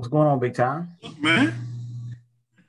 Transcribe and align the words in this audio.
What's 0.00 0.08
going 0.08 0.28
on, 0.28 0.38
big 0.38 0.54
time? 0.54 0.96
Man. 1.18 1.52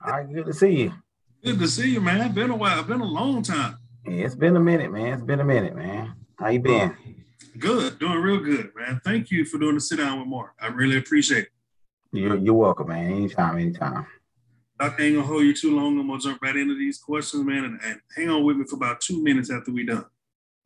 All 0.05 0.11
right, 0.11 0.33
good 0.33 0.47
to 0.47 0.53
see 0.53 0.81
you. 0.81 0.93
Good 1.41 1.59
to 1.59 1.67
see 1.69 1.91
you, 1.91 2.01
man. 2.01 2.33
Been 2.33 2.49
a 2.49 2.55
while. 2.57 2.83
Been 2.83 2.99
a 2.99 3.05
long 3.05 3.41
time. 3.41 3.77
Yeah, 4.05 4.25
it's 4.25 4.35
been 4.35 4.57
a 4.57 4.59
minute, 4.59 4.91
man. 4.91 5.13
It's 5.13 5.23
been 5.23 5.39
a 5.39 5.45
minute, 5.45 5.73
man. 5.73 6.13
How 6.37 6.49
you 6.49 6.59
been? 6.59 6.93
Good, 7.57 7.99
doing 7.99 8.17
real 8.17 8.39
good, 8.41 8.71
man. 8.75 8.99
Thank 9.05 9.31
you 9.31 9.45
for 9.45 9.57
doing 9.59 9.75
the 9.75 9.79
sit 9.79 9.99
down 9.99 10.19
with 10.19 10.27
Mark. 10.27 10.51
I 10.61 10.67
really 10.67 10.97
appreciate 10.97 11.45
it. 11.45 11.49
You're, 12.11 12.35
you're 12.35 12.53
welcome, 12.53 12.89
man. 12.89 13.09
Anytime, 13.09 13.57
anytime. 13.59 14.07
Doctor 14.77 15.01
ain't 15.01 15.15
gonna 15.15 15.25
hold 15.25 15.43
you 15.43 15.53
too 15.53 15.73
long. 15.73 15.97
I'm 15.97 16.07
gonna 16.07 16.19
jump 16.19 16.41
right 16.41 16.57
into 16.57 16.77
these 16.77 16.97
questions, 16.97 17.45
man, 17.45 17.63
and, 17.63 17.79
and 17.81 18.01
hang 18.13 18.29
on 18.29 18.43
with 18.43 18.57
me 18.57 18.65
for 18.65 18.75
about 18.75 18.99
two 18.99 19.23
minutes 19.23 19.49
after 19.49 19.71
we 19.71 19.85
done. 19.85 20.03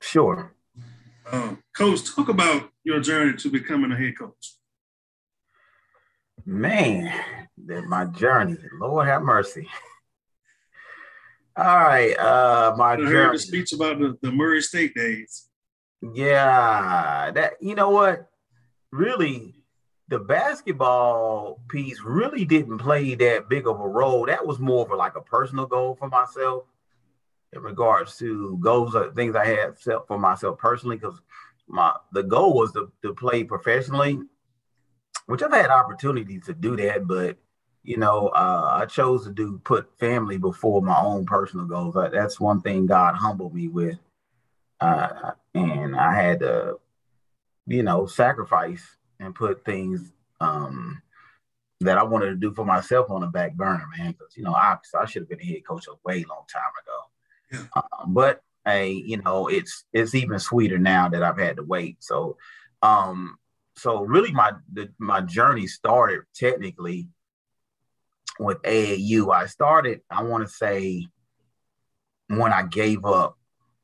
Sure. 0.02 0.52
Um, 1.32 1.62
coach, 1.78 2.12
talk 2.12 2.30
about 2.30 2.72
your 2.84 3.02
journey 3.02 3.38
to 3.38 3.52
becoming 3.52 3.92
a 3.92 3.96
head 3.96 4.18
coach. 4.18 4.56
Man, 6.46 7.12
that 7.66 7.86
my 7.86 8.05
journey. 8.05 8.58
Lord 8.80 9.08
have 9.08 9.23
mercy. 9.23 9.67
All 11.58 11.66
right, 11.66 12.13
uh, 12.20 12.76
my 12.77 12.91
I 12.91 12.95
journey. 12.98 13.12
heard 13.12 13.34
the 13.34 13.40
speech 13.40 13.73
about 13.73 13.99
the, 13.99 14.17
the 14.22 14.31
Murray 14.31 14.62
State 14.62 14.94
days. 14.94 15.48
Yeah, 16.13 17.31
that 17.34 17.53
you 17.62 17.73
know 17.73 17.89
what? 17.89 18.30
Really, 18.91 19.55
the 20.09 20.20
basketball 20.20 21.62
piece 21.67 22.02
really 22.02 22.45
didn't 22.45 22.77
play 22.77 23.16
that 23.16 23.50
big 23.50 23.67
of 23.67 23.80
a 23.80 23.88
role. 23.88 24.25
That 24.27 24.45
was 24.45 24.59
more 24.59 24.86
of 24.86 24.91
a, 24.91 24.95
like 24.95 25.16
a 25.16 25.22
personal 25.22 25.66
goal 25.66 25.95
for 25.95 26.09
myself 26.09 26.66
in 27.53 27.62
regards 27.62 28.17
to 28.17 28.58
goals 28.59 28.94
or 28.94 29.12
things 29.14 29.36
I 29.36 29.45
had 29.45 29.80
set 29.80 30.05
for 30.08 30.20
myself 30.20 30.59
personally. 30.59 30.98
Because 30.98 31.20
my 31.67 31.94
the 32.12 32.22
goal 32.23 32.53
was 32.53 32.72
to, 32.73 32.91
to 33.02 33.16
play 33.16 33.44
professionally, 33.44 34.20
which 35.28 35.42
I've 35.42 35.54
had 35.54 35.70
opportunity 35.70 36.40
to 36.42 36.54
do 36.54 36.76
that, 36.78 37.08
but 37.08 37.38
you 37.84 37.98
know, 37.98 38.30
uh, 38.30 38.80
I 38.82 38.86
chose 38.88 39.26
to 39.26 39.32
do 39.32 39.60
put 39.64 39.98
family 40.00 40.38
before 40.38 40.82
my 40.82 41.00
own 41.00 41.26
personal 41.26 41.67
goals. 41.67 41.95
That's 42.12 42.40
one 42.40 42.62
thing 42.62 42.88
God 42.88 43.14
humbled 43.14 43.54
me 43.54 43.67
with, 43.67 44.00
uh, 44.82 45.32
and 45.54 45.95
I 45.95 46.16
had 46.16 46.40
to, 46.40 46.80
you 47.67 47.84
know, 47.84 48.08
sacrifice 48.08 48.84
and 49.20 49.36
put 49.36 49.64
things 49.64 50.12
um, 50.42 51.02
that 51.82 52.00
I 52.00 52.04
wanted 52.04 52.28
to 52.28 52.36
do 52.36 52.54
for 52.54 52.66
myself 52.66 53.12
on 53.12 53.22
the 53.22 53.28
back 53.28 53.54
burner, 53.54 53.86
man. 53.98 54.14
Because 54.14 54.36
you 54.36 54.44
know, 54.44 54.54
I 54.54 54.78
I 55.00 55.06
should 55.06 55.23
have 55.23 55.30
been 55.30 55.42
a 55.42 55.45
head 55.45 55.66
coach 55.67 55.88
a 55.88 55.94
way 56.04 56.26
long 56.28 56.45
time 56.52 56.64
ago. 56.84 57.00
Yeah. 57.52 57.82
Uh, 57.82 58.06
but 58.08 58.42
hey, 58.66 58.92
you 58.92 59.22
know, 59.22 59.48
it's 59.48 59.86
it's 59.94 60.16
even 60.16 60.39
sweeter 60.39 60.80
now 60.80 61.08
that 61.10 61.22
I've 61.22 61.38
had 61.38 61.58
to 61.58 61.64
wait. 61.64 62.04
So, 62.04 62.38
um, 62.82 63.38
so 63.78 64.02
really, 64.02 64.31
my 64.31 64.54
the, 64.72 64.90
my 64.98 65.22
journey 65.22 65.68
started 65.68 66.22
technically 66.34 67.09
with 68.40 68.62
AAU. 68.62 69.34
I 69.34 69.48
started, 69.48 70.02
I 70.09 70.23
want 70.23 70.48
to 70.48 70.54
say, 70.54 71.08
when 72.28 72.54
I 72.54 72.64
gave 72.64 73.06
up 73.06 73.38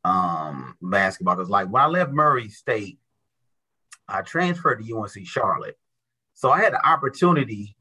um, 0.04 0.76
basketball, 0.82 1.36
because 1.36 1.50
like 1.50 1.70
when 1.70 1.82
I 1.82 1.88
left 1.88 2.12
Murray 2.12 2.50
State, 2.50 3.00
I 4.08 4.22
transferred 4.22 4.84
to 4.84 4.98
UNC 4.98 5.26
Charlotte. 5.26 5.78
So 6.34 6.52
I 6.52 6.62
had 6.62 6.74
the 6.74 6.86
opportunity. 6.88 7.76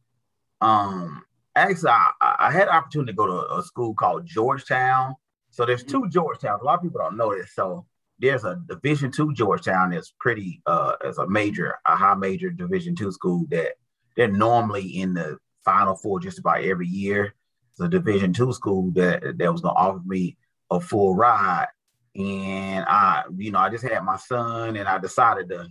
Um, 0.61 1.23
actually, 1.55 1.91
I, 1.91 2.11
I 2.21 2.51
had 2.51 2.69
the 2.69 2.75
opportunity 2.75 3.13
to 3.13 3.17
go 3.17 3.27
to 3.27 3.55
a 3.55 3.63
school 3.63 3.95
called 3.95 4.27
Georgetown. 4.27 5.15
So 5.51 5.65
there's 5.65 5.85
two 5.85 6.03
Georgetowns. 6.03 6.61
A 6.61 6.65
lot 6.65 6.79
of 6.79 6.83
people 6.83 7.01
don't 7.01 7.17
know 7.17 7.35
this. 7.35 7.55
So 7.55 7.87
there's 8.21 8.45
a 8.45 8.61
Division 8.69 9.11
two 9.11 9.33
Georgetown 9.33 9.91
that's 9.91 10.13
pretty 10.19 10.63
uh 10.67 10.95
as 11.05 11.19
a 11.19 11.27
major, 11.27 11.79
a 11.87 11.97
high 11.97 12.15
major 12.15 12.51
Division 12.51 12.95
two 12.95 13.11
school 13.13 13.47
that 13.51 13.73
they're 14.17 14.29
normally 14.29 14.87
in 14.87 15.15
the 15.15 15.39
Final 15.65 15.97
Four 15.97 16.21
just 16.21 16.39
about 16.39 16.63
every 16.63 16.87
year. 16.87 17.35
It's 17.71 17.81
a 17.81 17.89
Division 17.89 18.33
two 18.33 18.53
school 18.53 18.91
that 18.93 19.39
that 19.39 19.53
was 19.53 19.63
gonna 19.63 19.79
offer 19.79 20.03
me 20.05 20.37
a 20.71 20.81
full 20.81 21.15
ride, 21.15 21.69
and 22.15 22.85
I, 22.87 23.25
you 23.37 23.51
know, 23.51 23.59
I 23.59 23.71
just 23.71 23.85
had 23.85 24.05
my 24.05 24.17
son, 24.17 24.77
and 24.77 24.89
I 24.89 24.99
decided 24.99 25.49
to, 25.49 25.67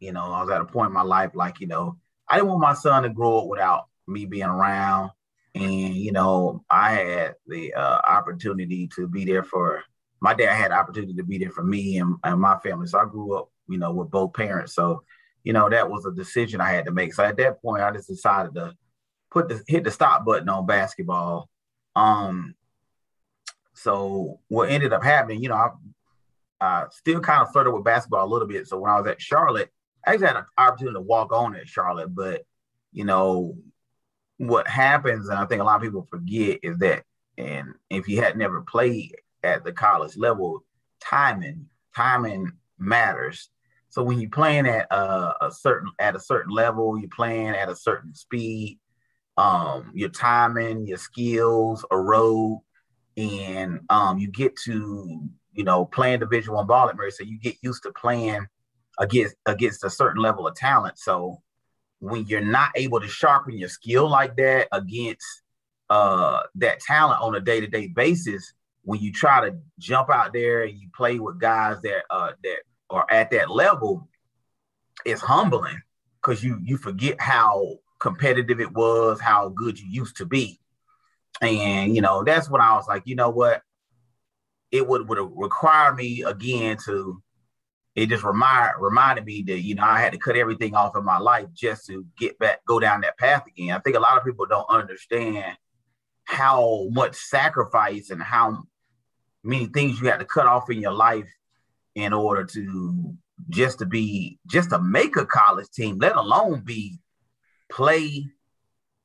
you 0.00 0.12
know, 0.12 0.32
I 0.32 0.42
was 0.42 0.50
at 0.50 0.60
a 0.60 0.64
point 0.64 0.88
in 0.88 0.92
my 0.94 1.02
life 1.02 1.30
like, 1.34 1.60
you 1.60 1.66
know, 1.68 1.96
I 2.28 2.36
didn't 2.36 2.48
want 2.48 2.60
my 2.60 2.74
son 2.74 3.04
to 3.04 3.08
grow 3.08 3.38
up 3.38 3.48
without 3.48 3.84
me 4.06 4.26
being 4.26 4.44
around, 4.44 5.12
and 5.54 5.94
you 5.94 6.12
know, 6.12 6.64
I 6.68 6.92
had 6.92 7.34
the 7.46 7.74
uh, 7.74 8.00
opportunity 8.08 8.88
to 8.96 9.06
be 9.06 9.24
there 9.24 9.44
for 9.44 9.84
my 10.22 10.34
dad 10.34 10.54
had 10.54 10.70
the 10.70 10.76
opportunity 10.76 11.14
to 11.14 11.24
be 11.24 11.38
there 11.38 11.50
for 11.50 11.64
me 11.64 11.98
and, 11.98 12.16
and 12.22 12.40
my 12.40 12.56
family. 12.60 12.86
So 12.86 12.98
I 12.98 13.04
grew 13.04 13.36
up, 13.36 13.50
you 13.68 13.78
know, 13.78 13.92
with 13.92 14.10
both 14.10 14.32
parents. 14.32 14.74
So 14.74 15.02
you 15.44 15.52
know, 15.52 15.68
that 15.68 15.90
was 15.90 16.06
a 16.06 16.12
decision 16.12 16.60
I 16.60 16.70
had 16.70 16.86
to 16.86 16.92
make. 16.92 17.14
So 17.14 17.24
at 17.24 17.36
that 17.38 17.60
point, 17.62 17.82
I 17.82 17.90
just 17.90 18.08
decided 18.08 18.54
to 18.54 18.74
put 19.30 19.48
the 19.48 19.62
hit 19.66 19.84
the 19.84 19.90
stop 19.90 20.24
button 20.24 20.48
on 20.48 20.66
basketball. 20.66 21.48
Um, 21.96 22.54
so 23.74 24.40
what 24.48 24.70
ended 24.70 24.92
up 24.92 25.02
happening, 25.02 25.42
you 25.42 25.48
know, 25.48 25.56
I, 25.56 25.70
I 26.60 26.84
still 26.90 27.20
kind 27.20 27.42
of 27.42 27.50
flirted 27.50 27.72
with 27.72 27.84
basketball 27.84 28.24
a 28.24 28.30
little 28.30 28.46
bit. 28.46 28.68
So 28.68 28.78
when 28.78 28.92
I 28.92 28.98
was 28.98 29.08
at 29.08 29.20
Charlotte, 29.20 29.70
I 30.06 30.12
actually 30.12 30.28
had 30.28 30.36
an 30.36 30.44
opportunity 30.56 30.94
to 30.94 31.00
walk 31.00 31.32
on 31.32 31.56
at 31.56 31.68
Charlotte, 31.68 32.14
but 32.14 32.42
you 32.92 33.04
know, 33.04 33.56
what 34.36 34.68
happens, 34.68 35.28
and 35.28 35.38
I 35.38 35.46
think 35.46 35.60
a 35.60 35.64
lot 35.64 35.76
of 35.76 35.82
people 35.82 36.06
forget, 36.10 36.58
is 36.62 36.78
that, 36.78 37.04
and 37.38 37.74
if 37.88 38.08
you 38.08 38.20
had 38.20 38.36
never 38.36 38.60
played 38.60 39.14
at 39.42 39.64
the 39.64 39.72
college 39.72 40.16
level, 40.16 40.64
timing, 41.00 41.66
timing 41.94 42.52
matters. 42.78 43.50
So 43.88 44.02
when 44.02 44.20
you're 44.20 44.30
playing 44.30 44.66
at 44.66 44.86
a, 44.90 45.46
a, 45.46 45.52
certain 45.52 45.90
at 45.98 46.16
a 46.16 46.20
certain 46.20 46.52
level, 46.52 46.98
you're 46.98 47.10
playing 47.10 47.48
at 47.48 47.68
a 47.68 47.76
certain 47.76 48.14
speed, 48.14 48.78
um, 49.36 49.92
your 49.94 50.08
timing, 50.08 50.86
your 50.86 50.98
skills 50.98 51.84
erode, 51.90 52.60
and 53.16 53.80
um, 53.90 54.18
you 54.18 54.28
get 54.28 54.56
to 54.64 55.28
you 55.52 55.64
know 55.64 55.84
playing 55.84 56.20
Division 56.20 56.54
One 56.54 56.66
ball 56.66 56.88
at 56.88 56.96
Murray, 56.96 57.10
so 57.10 57.24
you 57.24 57.38
get 57.38 57.56
used 57.62 57.82
to 57.82 57.92
playing 57.92 58.46
against 58.98 59.36
against 59.46 59.84
a 59.84 59.90
certain 59.90 60.22
level 60.22 60.46
of 60.46 60.54
talent. 60.54 60.98
So 60.98 61.42
when 61.98 62.26
you're 62.26 62.40
not 62.40 62.70
able 62.74 63.00
to 63.00 63.08
sharpen 63.08 63.56
your 63.58 63.68
skill 63.68 64.08
like 64.08 64.36
that 64.36 64.68
against 64.72 65.26
uh, 65.90 66.40
that 66.56 66.80
talent 66.80 67.20
on 67.20 67.34
a 67.34 67.40
day 67.40 67.60
to 67.60 67.66
day 67.66 67.88
basis, 67.88 68.54
when 68.82 69.00
you 69.00 69.12
try 69.12 69.48
to 69.48 69.56
jump 69.78 70.10
out 70.10 70.32
there 70.32 70.62
and 70.62 70.78
you 70.78 70.88
play 70.94 71.18
with 71.18 71.38
guys 71.38 71.80
that 71.82 72.02
uh, 72.10 72.32
that 72.42 72.58
are 72.90 73.06
at 73.10 73.30
that 73.30 73.50
level, 73.50 74.08
it's 75.04 75.22
humbling 75.22 75.80
because 76.20 76.42
you 76.42 76.58
you 76.62 76.76
forget 76.76 77.20
how 77.20 77.76
competitive 78.00 78.60
it 78.60 78.72
was, 78.72 79.20
how 79.20 79.48
good 79.48 79.78
you 79.78 79.86
used 79.88 80.16
to 80.16 80.26
be, 80.26 80.60
and 81.40 81.94
you 81.94 82.02
know 82.02 82.24
that's 82.24 82.50
when 82.50 82.60
I 82.60 82.74
was 82.74 82.88
like, 82.88 83.02
you 83.06 83.14
know 83.14 83.30
what, 83.30 83.62
it 84.70 84.86
would 84.86 85.08
would 85.08 85.18
require 85.36 85.94
me 85.94 86.22
again 86.22 86.76
to. 86.86 87.22
It 87.94 88.08
just 88.08 88.24
remind 88.24 88.72
reminded 88.80 89.26
me 89.26 89.42
that 89.48 89.60
you 89.60 89.74
know 89.74 89.82
I 89.82 90.00
had 90.00 90.12
to 90.12 90.18
cut 90.18 90.34
everything 90.34 90.74
off 90.74 90.96
in 90.96 91.04
my 91.04 91.18
life 91.18 91.48
just 91.52 91.86
to 91.88 92.06
get 92.16 92.38
back, 92.38 92.64
go 92.64 92.80
down 92.80 93.02
that 93.02 93.18
path 93.18 93.44
again. 93.46 93.76
I 93.76 93.80
think 93.80 93.96
a 93.96 94.00
lot 94.00 94.16
of 94.16 94.24
people 94.24 94.46
don't 94.46 94.64
understand 94.70 95.58
how 96.24 96.88
much 96.90 97.14
sacrifice 97.16 98.08
and 98.08 98.22
how 98.22 98.64
many 99.44 99.66
things 99.66 100.00
you 100.00 100.08
had 100.08 100.20
to 100.20 100.24
cut 100.24 100.46
off 100.46 100.70
in 100.70 100.80
your 100.80 100.92
life 100.92 101.28
in 101.94 102.12
order 102.12 102.44
to 102.44 103.14
just 103.50 103.78
to 103.80 103.86
be 103.86 104.38
just 104.46 104.70
to 104.70 104.80
make 104.80 105.16
a 105.16 105.26
college 105.26 105.68
team, 105.70 105.98
let 105.98 106.16
alone 106.16 106.62
be 106.64 106.98
play 107.70 108.26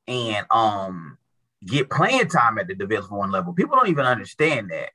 and 0.06 0.46
um 0.50 1.18
get 1.66 1.90
playing 1.90 2.28
time 2.28 2.58
at 2.58 2.68
the 2.68 2.74
division 2.74 3.10
one 3.10 3.30
level. 3.30 3.52
People 3.52 3.76
don't 3.76 3.88
even 3.88 4.06
understand 4.06 4.70
that 4.70 4.90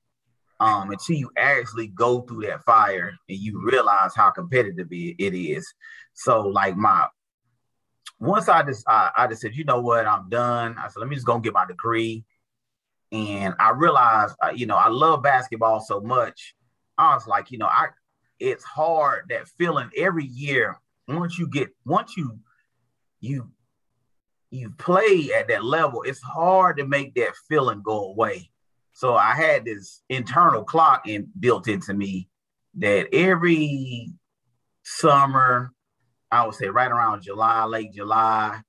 um 0.63 0.91
until 0.91 1.15
you 1.15 1.29
actually 1.37 1.87
go 1.87 2.21
through 2.21 2.41
that 2.41 2.63
fire 2.63 3.13
and 3.27 3.37
you 3.37 3.61
realize 3.65 4.15
how 4.15 4.29
competitive 4.31 4.87
it 4.91 5.33
is. 5.33 5.73
So 6.13 6.41
like 6.41 6.77
my 6.77 7.07
once 8.19 8.47
I 8.47 8.63
just 8.63 8.87
I, 8.87 9.11
I 9.17 9.27
just 9.27 9.41
said, 9.41 9.55
you 9.55 9.65
know 9.65 9.81
what, 9.81 10.07
I'm 10.07 10.29
done. 10.29 10.77
I 10.77 10.87
said, 10.87 10.99
let 10.99 11.09
me 11.09 11.15
just 11.15 11.27
go 11.27 11.39
get 11.39 11.53
my 11.53 11.65
degree. 11.65 12.23
And 13.13 13.53
I 13.59 13.69
realized, 13.69 14.35
uh, 14.43 14.51
you 14.55 14.65
know, 14.65 14.75
I 14.75 14.89
love 14.89 15.21
basketball 15.21 15.79
so 15.81 16.01
much. 16.01 16.55
I 16.97 17.13
was 17.13 17.27
like, 17.27 17.51
you 17.51 17.59
know, 17.59 17.67
I 17.67 17.87
it's 18.39 18.63
hard 18.63 19.25
that 19.29 19.47
feeling 19.47 19.89
every 19.95 20.25
year 20.25 20.79
once 21.07 21.37
you 21.37 21.47
get 21.47 21.69
once 21.85 22.17
you 22.17 22.39
you 23.21 23.51
you 24.49 24.71
play 24.71 25.29
at 25.37 25.47
that 25.47 25.63
level, 25.63 26.01
it's 26.01 26.21
hard 26.21 26.77
to 26.77 26.87
make 26.87 27.13
that 27.15 27.33
feeling 27.47 27.81
go 27.83 28.09
away. 28.09 28.49
So 28.93 29.15
I 29.15 29.33
had 29.33 29.65
this 29.65 30.01
internal 30.09 30.63
clock 30.63 31.07
in, 31.07 31.27
built 31.39 31.67
into 31.67 31.93
me 31.93 32.29
that 32.75 33.13
every 33.13 34.11
summer, 34.83 35.71
I 36.31 36.45
would 36.45 36.55
say 36.55 36.67
right 36.67 36.91
around 36.91 37.23
July, 37.23 37.63
late 37.65 37.93
July, 37.93 38.61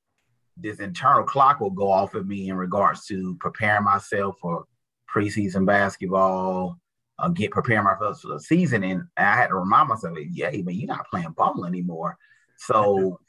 this 0.57 0.79
internal 0.79 1.25
clock 1.25 1.61
will 1.61 1.71
go 1.71 1.91
off 1.91 2.15
of 2.15 2.27
me 2.27 2.49
in 2.49 2.57
regards 2.57 3.07
to 3.07 3.37
preparing 3.41 3.85
myself 3.85 4.37
for 4.41 4.65
preseason 5.13 5.67
basketball, 5.67 6.79
uh, 7.19 7.29
get 7.29 7.51
preparing 7.51 7.85
myself 7.85 8.21
for 8.21 8.29
the 8.29 8.41
season. 8.41 8.85
And 8.85 9.05
I 9.17 9.35
had 9.35 9.49
to 9.49 9.57
remind 9.57 9.89
myself, 9.89 10.17
yeah, 10.31 10.51
man, 10.51 10.75
you're 10.75 10.87
not 10.87 11.09
playing 11.11 11.33
ball 11.37 11.65
anymore. 11.65 12.17
So, 12.57 13.21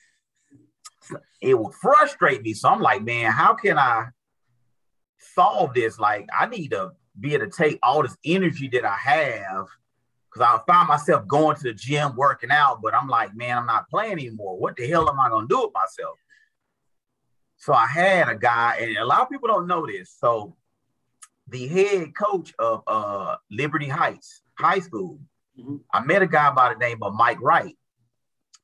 it 1.42 1.58
would 1.58 1.74
frustrate 1.74 2.42
me. 2.42 2.54
So 2.54 2.70
I'm 2.70 2.82
like, 2.82 3.04
man, 3.04 3.32
how 3.32 3.54
can 3.54 3.78
I 3.78 4.08
solve 5.18 5.74
this? 5.74 6.00
Like, 6.00 6.28
I 6.38 6.48
need 6.48 6.72
to 6.72 6.92
be 7.20 7.34
able 7.34 7.46
to 7.46 7.52
take 7.52 7.80
all 7.84 8.02
this 8.02 8.18
energy 8.26 8.68
that 8.70 8.86
I 8.86 8.96
have 8.96 9.68
because 10.34 10.42
I 10.42 10.60
find 10.72 10.88
myself 10.88 11.28
going 11.28 11.56
to 11.58 11.64
the 11.64 11.74
gym 11.74 12.16
working 12.16 12.52
out, 12.52 12.82
but 12.82 12.94
I'm 12.94 13.08
like, 13.08 13.36
man, 13.36 13.58
I'm 13.58 13.66
not 13.66 13.90
playing 13.90 14.14
anymore. 14.14 14.58
What 14.58 14.76
the 14.76 14.88
hell 14.88 15.10
am 15.10 15.20
I 15.20 15.30
gonna 15.30 15.48
do 15.48 15.62
with 15.62 15.74
myself? 15.74 16.18
So 17.58 17.74
I 17.74 17.88
had 17.88 18.30
a 18.30 18.36
guy, 18.36 18.78
and 18.82 18.98
a 18.98 19.06
lot 19.06 19.22
of 19.22 19.30
people 19.30 19.48
don't 19.48 19.68
know 19.68 19.86
this. 19.86 20.16
So 20.20 20.56
the 21.48 21.68
head 21.68 22.16
coach 22.16 22.54
of 22.60 22.84
uh, 22.88 23.38
Liberty 23.50 23.88
Heights 23.88 24.42
High 24.58 24.80
School, 24.80 25.20
mm-hmm. 25.60 25.78
I 25.94 26.02
met 26.02 26.22
a 26.22 26.28
guy 26.28 26.52
by 26.52 26.74
the 26.74 26.80
name 26.80 27.02
of 27.02 27.14
Mike 27.14 27.42
Wright, 27.42 27.78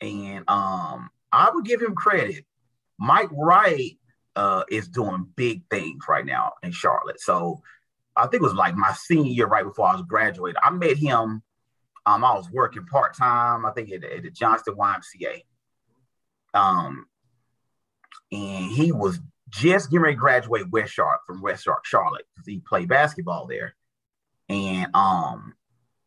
and 0.01 0.43
um, 0.49 1.09
I 1.31 1.49
would 1.53 1.65
give 1.65 1.81
him 1.81 1.95
credit. 1.95 2.45
Mike 2.99 3.29
Wright 3.31 3.97
uh, 4.35 4.63
is 4.69 4.87
doing 4.87 5.27
big 5.35 5.63
things 5.69 6.03
right 6.07 6.25
now 6.25 6.53
in 6.63 6.71
Charlotte. 6.71 7.19
So 7.19 7.61
I 8.15 8.23
think 8.23 8.41
it 8.41 8.45
was 8.45 8.53
like 8.53 8.75
my 8.75 8.93
senior 8.93 9.31
year, 9.31 9.47
right 9.47 9.63
before 9.63 9.87
I 9.87 9.93
was 9.93 10.03
graduated. 10.03 10.57
I 10.61 10.69
met 10.69 10.97
him. 10.97 11.41
Um, 12.05 12.23
I 12.23 12.33
was 12.33 12.49
working 12.51 12.85
part 12.85 13.15
time. 13.15 13.65
I 13.65 13.71
think 13.71 13.91
at, 13.91 14.03
at 14.03 14.23
the 14.23 14.31
Johnston 14.31 14.75
YMCA. 14.75 15.41
Um, 16.53 17.05
and 18.31 18.71
he 18.71 18.91
was 18.91 19.19
just 19.49 19.89
getting 19.89 20.03
ready 20.03 20.15
to 20.15 20.19
graduate 20.19 20.69
West 20.71 20.93
Charlotte 20.93 21.21
from 21.27 21.41
West 21.41 21.63
Shark 21.63 21.85
Charlotte 21.85 22.25
because 22.35 22.47
he 22.47 22.59
played 22.59 22.87
basketball 22.87 23.47
there. 23.47 23.75
And 24.49 24.93
um, 24.95 25.53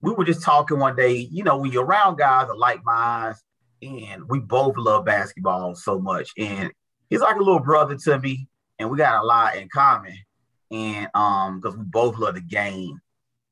we 0.01 0.13
were 0.13 0.25
just 0.25 0.43
talking 0.43 0.79
one 0.79 0.97
day. 0.97 1.29
You 1.31 1.45
know, 1.45 1.59
when 1.59 1.73
you're 1.73 1.85
around 1.85 2.19
guys 2.19 2.49
that 2.49 2.59
like 2.59 2.85
minds, 2.85 3.43
and 3.83 4.29
we 4.29 4.41
both 4.41 4.77
love 4.77 5.05
basketball 5.05 5.75
so 5.75 6.01
much, 6.01 6.31
and 6.39 6.73
he's 7.11 7.21
like 7.21 7.37
a 7.37 7.43
little 7.43 7.61
brother 7.61 7.97
to 7.97 8.19
me, 8.19 8.49
and 8.79 8.91
we 8.91 8.97
got 8.97 9.23
a 9.23 9.27
lot 9.27 9.57
in 9.57 9.69
common. 9.69 10.17
And 10.71 11.09
um, 11.15 11.61
because 11.61 11.77
we 11.77 11.85
both 11.85 12.19
love 12.19 12.35
the 12.35 12.41
game 12.41 12.99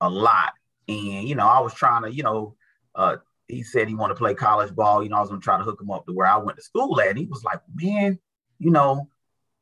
a 0.00 0.08
lot, 0.08 0.52
and 0.88 1.28
you 1.28 1.34
know, 1.34 1.46
I 1.46 1.60
was 1.60 1.74
trying 1.74 2.02
to, 2.02 2.12
you 2.12 2.22
know, 2.22 2.56
uh, 2.94 3.16
he 3.48 3.62
said 3.62 3.88
he 3.88 3.94
wanted 3.94 4.14
to 4.14 4.18
play 4.18 4.34
college 4.34 4.74
ball. 4.74 5.02
You 5.02 5.10
know, 5.10 5.16
I 5.16 5.20
was 5.20 5.28
gonna 5.28 5.40
try 5.40 5.58
to 5.58 5.64
hook 5.64 5.80
him 5.80 5.90
up 5.90 6.06
to 6.06 6.12
where 6.12 6.26
I 6.26 6.38
went 6.38 6.56
to 6.56 6.64
school 6.64 7.00
at. 7.00 7.08
And 7.08 7.18
he 7.18 7.26
was 7.26 7.44
like, 7.44 7.60
man, 7.74 8.18
you 8.62 8.70
know, 8.70 9.08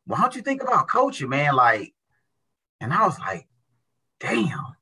why 0.04 0.20
don't 0.20 0.36
you 0.36 0.42
think 0.42 0.62
about 0.62 0.88
coaching, 0.88 1.30
man? 1.30 1.56
Like, 1.56 1.94
and 2.82 2.92
I 2.92 3.06
was 3.06 3.18
like, 3.18 3.48
damn, 4.20 4.76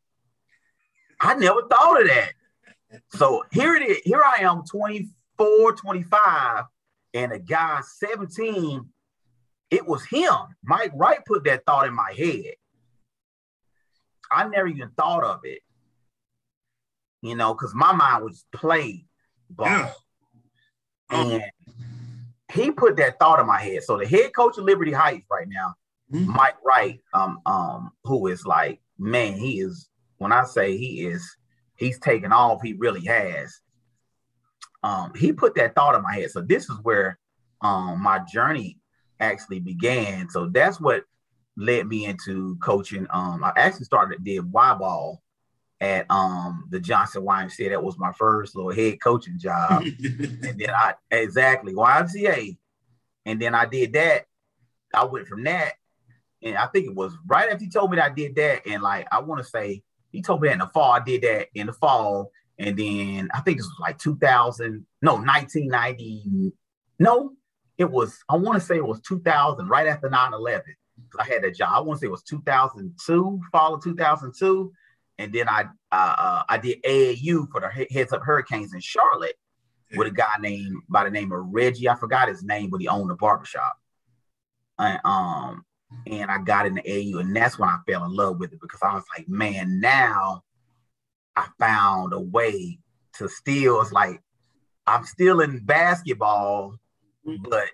I 1.20 1.34
never 1.34 1.62
thought 1.70 2.02
of 2.02 2.08
that. 2.08 2.32
So 3.10 3.44
here 3.52 3.76
it 3.76 3.88
is. 3.88 3.98
Here 3.98 4.20
I 4.24 4.42
am, 4.42 4.64
24, 4.68 5.72
25, 5.72 6.64
and 7.14 7.32
a 7.32 7.38
guy 7.38 7.80
17. 7.80 8.86
It 9.70 9.86
was 9.86 10.04
him. 10.04 10.34
Mike 10.64 10.90
Wright 10.96 11.24
put 11.24 11.44
that 11.44 11.64
thought 11.64 11.86
in 11.86 11.94
my 11.94 12.12
head. 12.16 12.54
I 14.32 14.48
never 14.48 14.66
even 14.66 14.90
thought 14.96 15.22
of 15.22 15.40
it, 15.44 15.60
you 17.22 17.36
know, 17.36 17.54
because 17.54 17.72
my 17.72 17.92
mind 17.92 18.24
was 18.24 18.44
play 18.52 19.04
ball. 19.48 19.66
Yeah. 19.68 19.92
Oh. 21.10 21.30
And 21.30 21.42
he 22.52 22.70
put 22.70 22.96
that 22.96 23.18
thought 23.18 23.40
in 23.40 23.46
my 23.46 23.60
head. 23.60 23.82
So 23.82 23.98
the 23.98 24.06
head 24.06 24.34
coach 24.34 24.58
of 24.58 24.64
Liberty 24.64 24.92
Heights 24.92 25.26
right 25.30 25.46
now, 25.48 25.74
mm-hmm. 26.12 26.32
Mike 26.32 26.56
Wright, 26.64 27.00
um, 27.12 27.40
um, 27.46 27.90
who 28.04 28.26
is 28.28 28.46
like, 28.46 28.80
man, 28.98 29.38
he 29.38 29.60
is. 29.60 29.88
When 30.18 30.32
I 30.32 30.44
say 30.44 30.76
he 30.76 31.06
is, 31.06 31.36
he's 31.76 32.00
taken 32.00 32.32
off. 32.32 32.60
He 32.62 32.72
really 32.72 33.04
has. 33.04 33.60
Um, 34.82 35.12
he 35.14 35.32
put 35.32 35.54
that 35.54 35.74
thought 35.74 35.94
in 35.94 36.02
my 36.02 36.14
head. 36.14 36.30
So 36.30 36.40
this 36.40 36.64
is 36.64 36.76
where 36.82 37.18
um 37.60 38.02
my 38.02 38.20
journey 38.32 38.78
actually 39.20 39.60
began. 39.60 40.28
So 40.30 40.46
that's 40.46 40.80
what 40.80 41.04
led 41.56 41.86
me 41.86 42.04
into 42.06 42.56
coaching. 42.62 43.06
Um, 43.10 43.44
I 43.44 43.52
actually 43.56 43.84
started 43.84 44.24
did 44.24 44.50
Y 44.50 44.74
ball 44.74 45.22
at 45.80 46.10
um 46.10 46.66
the 46.70 46.80
Johnston 46.80 47.25
YMCA. 47.25 47.70
That 47.70 47.82
was 47.82 47.98
my 47.98 48.12
first 48.12 48.56
little 48.56 48.72
head 48.72 49.00
coaching 49.00 49.38
job. 49.38 49.82
and 50.02 50.58
then 50.58 50.70
I 50.70 50.94
exactly 51.10 51.75
YMCA. 51.75 52.56
And 53.26 53.40
then 53.40 53.54
I 53.54 53.66
did 53.66 53.92
that. 53.92 54.25
I 54.94 55.04
went 55.04 55.28
from 55.28 55.44
that. 55.44 55.75
And 56.42 56.56
I 56.56 56.66
think 56.66 56.86
it 56.86 56.94
was 56.94 57.12
right 57.26 57.50
after 57.50 57.64
he 57.64 57.70
told 57.70 57.90
me 57.90 57.96
that 57.96 58.12
I 58.12 58.14
did 58.14 58.34
that. 58.36 58.66
And 58.66 58.82
like 58.82 59.06
I 59.12 59.20
want 59.20 59.42
to 59.42 59.48
say 59.48 59.82
he 60.10 60.22
told 60.22 60.40
me 60.40 60.48
that 60.48 60.54
in 60.54 60.58
the 60.60 60.66
fall. 60.69 60.92
I 60.92 61.00
did 61.00 61.22
that 61.22 61.48
in 61.54 61.66
the 61.66 61.72
fall. 61.72 62.30
And 62.58 62.76
then 62.76 63.28
I 63.32 63.40
think 63.40 63.58
this 63.58 63.66
was 63.66 63.78
like 63.80 63.98
2000, 63.98 64.84
no, 65.02 65.14
1990. 65.14 66.52
No, 66.98 67.32
it 67.76 67.88
was, 67.88 68.19
I 68.28 68.36
want 68.36 68.60
to 68.60 68.66
say 68.66 68.76
it 68.76 68.86
was 68.86 69.00
2000, 69.02 69.69
right 69.69 69.86
after 69.86 70.10
9 70.10 70.34
11. 70.34 70.64
I 71.20 71.25
had 71.25 71.44
that 71.44 71.54
job. 71.54 71.70
I 71.72 71.80
want 71.80 71.98
to 71.98 72.00
say 72.00 72.08
it 72.08 72.10
was 72.10 72.25
2002, 72.25 73.40
fall 73.52 73.75
of 73.75 73.84
2002 73.84 74.72
and 75.18 75.32
then 75.32 75.48
I 75.48 75.64
uh, 75.90 76.14
uh, 76.18 76.42
I 76.48 76.58
did 76.58 76.82
AAU 76.82 77.50
for 77.50 77.60
the 77.60 77.86
Heads 77.90 78.12
Up 78.12 78.22
Hurricanes 78.22 78.72
in 78.72 78.80
Charlotte 78.80 79.36
with 79.96 80.06
a 80.06 80.10
guy 80.10 80.34
named 80.40 80.82
by 80.88 81.04
the 81.04 81.10
name 81.10 81.32
of 81.32 81.46
Reggie. 81.50 81.88
I 81.88 81.94
forgot 81.94 82.28
his 82.28 82.42
name, 82.42 82.70
but 82.70 82.80
he 82.80 82.88
owned 82.88 83.10
a 83.10 83.16
barbershop. 83.16 83.76
And 84.78 85.00
um 85.04 85.64
and 86.06 86.30
I 86.30 86.38
got 86.38 86.66
into 86.66 86.82
AAU, 86.82 87.20
and 87.20 87.34
that's 87.34 87.58
when 87.58 87.68
I 87.68 87.78
fell 87.86 88.04
in 88.04 88.14
love 88.14 88.38
with 88.38 88.52
it 88.52 88.60
because 88.60 88.80
I 88.82 88.94
was 88.94 89.04
like, 89.16 89.28
man, 89.28 89.80
now 89.80 90.42
I 91.34 91.46
found 91.58 92.12
a 92.12 92.20
way 92.20 92.78
to 93.14 93.28
still. 93.28 93.80
It's 93.80 93.92
like 93.92 94.20
I'm 94.86 95.04
still 95.04 95.40
in 95.40 95.64
basketball, 95.64 96.76
mm-hmm. 97.26 97.42
but 97.48 97.68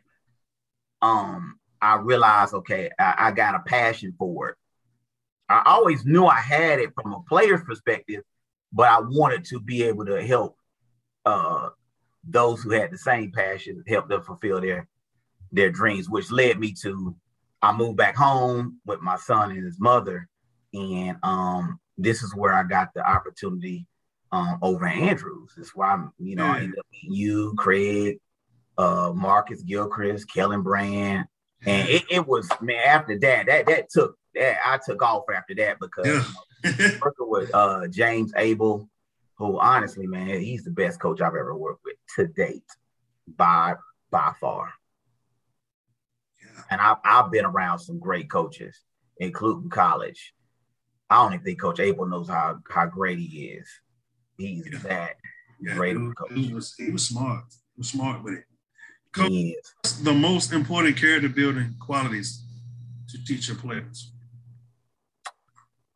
um 1.02 1.58
I 1.82 1.96
realized, 1.96 2.54
okay, 2.54 2.90
I, 2.98 3.14
I 3.18 3.30
got 3.32 3.56
a 3.56 3.58
passion 3.58 4.14
for 4.18 4.50
it. 4.50 4.56
I 5.48 5.62
always 5.66 6.04
knew 6.04 6.26
I 6.26 6.40
had 6.40 6.80
it 6.80 6.90
from 6.94 7.12
a 7.12 7.20
player's 7.28 7.62
perspective, 7.62 8.22
but 8.72 8.88
I 8.88 9.00
wanted 9.00 9.44
to 9.46 9.60
be 9.60 9.82
able 9.84 10.06
to 10.06 10.24
help 10.24 10.56
uh, 11.24 11.70
those 12.26 12.62
who 12.62 12.70
had 12.70 12.90
the 12.90 12.98
same 12.98 13.32
passion, 13.32 13.84
help 13.86 14.08
them 14.08 14.22
fulfill 14.22 14.60
their 14.60 14.88
their 15.52 15.70
dreams, 15.70 16.10
which 16.10 16.30
led 16.32 16.58
me 16.58 16.72
to 16.82 17.14
I 17.64 17.72
moved 17.72 17.96
back 17.96 18.14
home 18.14 18.78
with 18.84 19.00
my 19.00 19.16
son 19.16 19.50
and 19.50 19.64
his 19.64 19.80
mother, 19.80 20.28
and 20.74 21.16
um, 21.22 21.80
this 21.96 22.22
is 22.22 22.34
where 22.34 22.52
I 22.52 22.62
got 22.62 22.92
the 22.94 23.08
opportunity 23.08 23.86
um, 24.32 24.58
over 24.60 24.86
Andrews. 24.86 25.54
That's 25.56 25.74
why 25.74 25.92
I'm, 25.92 26.12
you 26.18 26.36
know, 26.36 26.44
I 26.44 26.58
ended 26.58 26.78
up 26.78 26.86
meeting 26.92 27.16
you, 27.16 27.54
Craig, 27.56 28.18
uh, 28.76 29.12
Marcus 29.14 29.62
Gilchrist, 29.62 30.30
Kellen 30.30 30.62
Brand, 30.62 31.24
and 31.64 31.88
it, 31.88 32.02
it 32.10 32.26
was 32.26 32.48
man. 32.60 32.82
After 32.86 33.18
that, 33.20 33.46
that 33.46 33.66
that 33.66 33.88
took 33.88 34.18
that 34.34 34.58
I 34.64 34.78
took 34.84 35.02
off 35.02 35.24
after 35.34 35.54
that 35.56 35.78
because 35.80 36.06
yeah. 36.64 36.90
working 37.02 37.30
with 37.30 37.54
uh, 37.54 37.86
James 37.88 38.32
Abel, 38.36 38.88
who 39.36 39.58
honestly, 39.58 40.06
man, 40.06 40.40
he's 40.40 40.64
the 40.64 40.70
best 40.70 41.00
coach 41.00 41.20
I've 41.20 41.34
ever 41.34 41.56
worked 41.56 41.84
with 41.84 41.96
to 42.16 42.26
date, 42.26 42.64
by 43.36 43.74
by 44.10 44.32
far. 44.40 44.72
Yeah. 46.42 46.62
And 46.70 46.80
I've 46.80 46.98
I've 47.04 47.30
been 47.30 47.44
around 47.44 47.78
some 47.78 47.98
great 47.98 48.30
coaches, 48.30 48.80
including 49.18 49.70
college. 49.70 50.34
I 51.10 51.16
don't 51.16 51.34
even 51.34 51.44
think 51.44 51.60
Coach 51.60 51.80
Abel 51.80 52.06
knows 52.06 52.28
how 52.28 52.58
how 52.70 52.86
great 52.86 53.18
he 53.18 53.46
is. 53.46 53.68
He's 54.38 54.66
yeah. 54.70 54.78
that 54.78 55.16
yeah, 55.60 55.74
great 55.74 55.96
he, 55.96 56.10
coach. 56.16 56.32
He 56.32 56.54
was 56.54 56.74
he 56.76 56.90
was 56.90 57.06
smart. 57.08 57.44
He 57.74 57.80
was 57.80 57.88
smart 57.88 58.22
with 58.22 58.34
it. 58.34 58.44
Coach, 59.12 60.00
the 60.02 60.12
most 60.12 60.52
important 60.52 60.96
character 60.96 61.28
building 61.28 61.76
qualities 61.78 62.44
to 63.14 63.24
teach 63.24 63.48
your 63.48 63.56
players? 63.56 64.12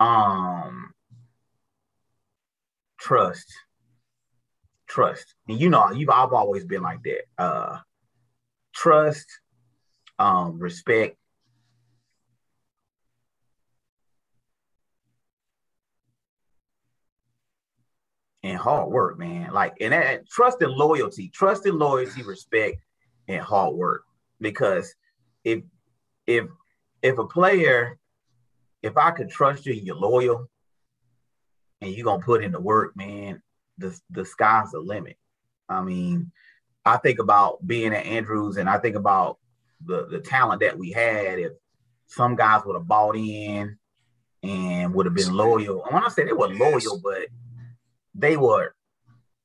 Um 0.00 0.92
trust. 2.98 3.52
Trust. 4.88 5.34
And 5.48 5.60
you 5.60 5.68
know 5.70 5.90
you've 5.90 6.10
i've 6.10 6.32
always 6.32 6.64
been 6.64 6.82
like 6.82 7.02
that. 7.04 7.22
Uh 7.38 7.78
trust 8.74 9.26
um 10.18 10.58
respect. 10.58 11.16
And 18.44 18.56
hard 18.56 18.90
work 18.90 19.18
man. 19.18 19.52
Like 19.52 19.74
and 19.80 19.92
that 19.92 20.28
trust 20.28 20.62
and 20.62 20.72
loyalty. 20.72 21.28
Trust 21.28 21.66
and 21.66 21.78
loyalty 21.78 22.22
respect 22.22 22.78
and 23.26 23.42
hard 23.42 23.74
work. 23.74 24.04
Because 24.40 24.94
if 25.44 25.62
if 26.26 26.46
if 27.02 27.18
a 27.18 27.26
player 27.26 27.97
if 28.82 28.96
I 28.96 29.10
could 29.10 29.30
trust 29.30 29.66
you 29.66 29.74
you're 29.74 29.96
loyal 29.96 30.48
and 31.80 31.92
you're 31.92 32.04
gonna 32.04 32.22
put 32.22 32.42
in 32.42 32.52
the 32.52 32.60
work, 32.60 32.96
man, 32.96 33.42
the 33.78 33.98
the 34.10 34.24
sky's 34.24 34.70
the 34.72 34.80
limit. 34.80 35.16
I 35.68 35.82
mean, 35.82 36.32
I 36.84 36.96
think 36.96 37.18
about 37.18 37.66
being 37.66 37.94
at 37.94 38.06
Andrews 38.06 38.56
and 38.56 38.68
I 38.68 38.78
think 38.78 38.96
about 38.96 39.38
the 39.84 40.06
the 40.06 40.20
talent 40.20 40.60
that 40.60 40.78
we 40.78 40.90
had. 40.90 41.38
If 41.38 41.52
some 42.06 42.36
guys 42.36 42.62
would 42.64 42.76
have 42.76 42.88
bought 42.88 43.16
in 43.16 43.78
and 44.42 44.94
would 44.94 45.06
have 45.06 45.14
been 45.14 45.34
loyal. 45.34 45.84
And 45.84 45.94
when 45.94 46.04
I 46.04 46.08
say 46.08 46.24
they 46.24 46.32
were 46.32 46.48
loyal, 46.48 47.00
but 47.02 47.26
they 48.14 48.36
were 48.36 48.74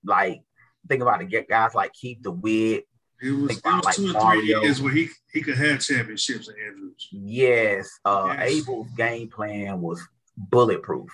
like 0.04 0.42
think 0.88 1.02
about 1.02 1.22
it, 1.22 1.30
get 1.30 1.48
guys 1.48 1.76
like 1.76 1.94
Keith 1.94 2.22
DeWitt, 2.22 2.86
It 3.24 3.32
was, 3.32 3.58
it 3.58 3.66
was 3.66 3.86
like 3.86 3.96
two 3.96 4.16
or 4.16 4.32
three 4.32 4.48
years 4.48 4.82
where 4.82 4.94
he, 4.94 5.10
he 5.32 5.42
could 5.42 5.58
have 5.58 5.80
championships 5.80 6.50
at 6.50 6.56
Andrews. 6.68 7.08
Yes. 7.12 7.90
Uh, 8.04 8.36
yes. 8.38 8.52
Abel's 8.52 8.92
game 8.98 9.30
plan 9.30 9.80
was 9.80 10.02
bulletproof, 10.36 11.10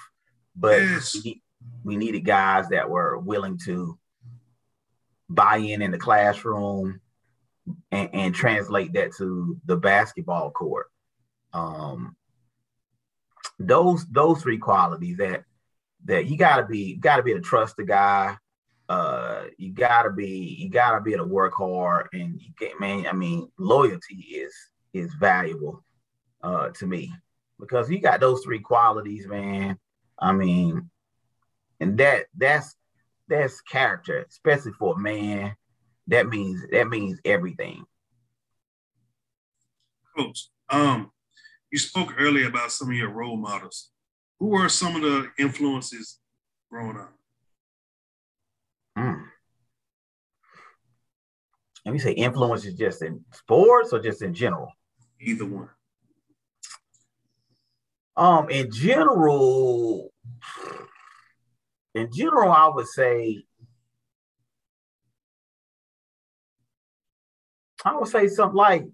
but 0.55 0.81
yes. 0.81 1.15
we, 1.23 1.41
we 1.83 1.97
needed 1.97 2.21
guys 2.21 2.67
that 2.69 2.89
were 2.89 3.17
willing 3.19 3.59
to 3.65 3.97
buy 5.29 5.57
in 5.57 5.81
in 5.81 5.91
the 5.91 5.97
classroom 5.99 6.99
and, 7.91 8.09
and 8.13 8.35
translate 8.35 8.93
that 8.93 9.13
to 9.17 9.57
the 9.65 9.77
basketball 9.77 10.49
court. 10.49 10.87
Um, 11.53 12.15
those 13.59 14.05
those 14.07 14.41
three 14.41 14.57
qualities 14.57 15.17
that 15.17 15.43
that 16.05 16.25
you 16.27 16.37
gotta 16.37 16.65
be 16.65 16.95
gotta 16.95 17.23
be 17.23 17.31
able 17.31 17.41
to 17.41 17.47
trust 17.47 17.75
the 17.77 17.83
guy. 17.83 18.37
Uh, 18.89 19.43
you 19.57 19.71
gotta 19.71 20.09
be 20.09 20.57
you 20.59 20.67
gotta 20.67 20.99
be 20.99 21.13
able 21.13 21.23
to 21.23 21.31
work 21.31 21.53
hard 21.53 22.09
and 22.11 22.41
you 22.41 22.49
get 22.57 22.79
man. 22.79 23.05
I 23.05 23.13
mean, 23.13 23.47
loyalty 23.59 24.15
is 24.15 24.53
is 24.93 25.13
valuable 25.19 25.83
uh, 26.41 26.69
to 26.69 26.87
me 26.87 27.13
because 27.59 27.89
you 27.91 27.99
got 27.99 28.19
those 28.19 28.41
three 28.43 28.59
qualities, 28.59 29.27
man. 29.27 29.77
I 30.17 30.31
mean, 30.31 30.89
and 31.79 31.99
that 31.99 32.25
that's 32.35 32.75
that's 33.27 33.61
character, 33.61 34.25
especially 34.27 34.71
for 34.71 34.95
a 34.95 34.99
man. 34.99 35.55
That 36.07 36.27
means 36.27 36.65
that 36.71 36.87
means 36.87 37.19
everything. 37.23 37.83
Coach, 40.17 40.49
um, 40.71 41.11
you 41.71 41.77
spoke 41.77 42.15
earlier 42.17 42.47
about 42.47 42.71
some 42.71 42.89
of 42.89 42.95
your 42.95 43.11
role 43.11 43.37
models. 43.37 43.91
Who 44.39 44.47
were 44.47 44.67
some 44.67 44.95
of 44.95 45.03
the 45.03 45.27
influences 45.37 46.17
growing 46.71 46.97
up? 46.97 47.18
Mm. 48.99 49.23
Let 51.85 51.93
me 51.93 51.99
say 51.99 52.11
influence 52.11 52.65
is 52.65 52.75
just 52.75 53.01
in 53.01 53.23
sports 53.31 53.93
or 53.93 53.99
just 53.99 54.21
in 54.21 54.33
general? 54.33 54.71
Either 55.21 55.45
one. 55.45 55.69
Um, 58.17 58.49
in 58.49 58.69
general, 58.69 60.11
in 61.95 62.11
general, 62.11 62.51
I 62.51 62.67
would 62.67 62.87
say 62.87 63.43
I 67.85 67.95
would 67.95 68.09
say 68.09 68.27
something 68.27 68.57
like 68.57 68.85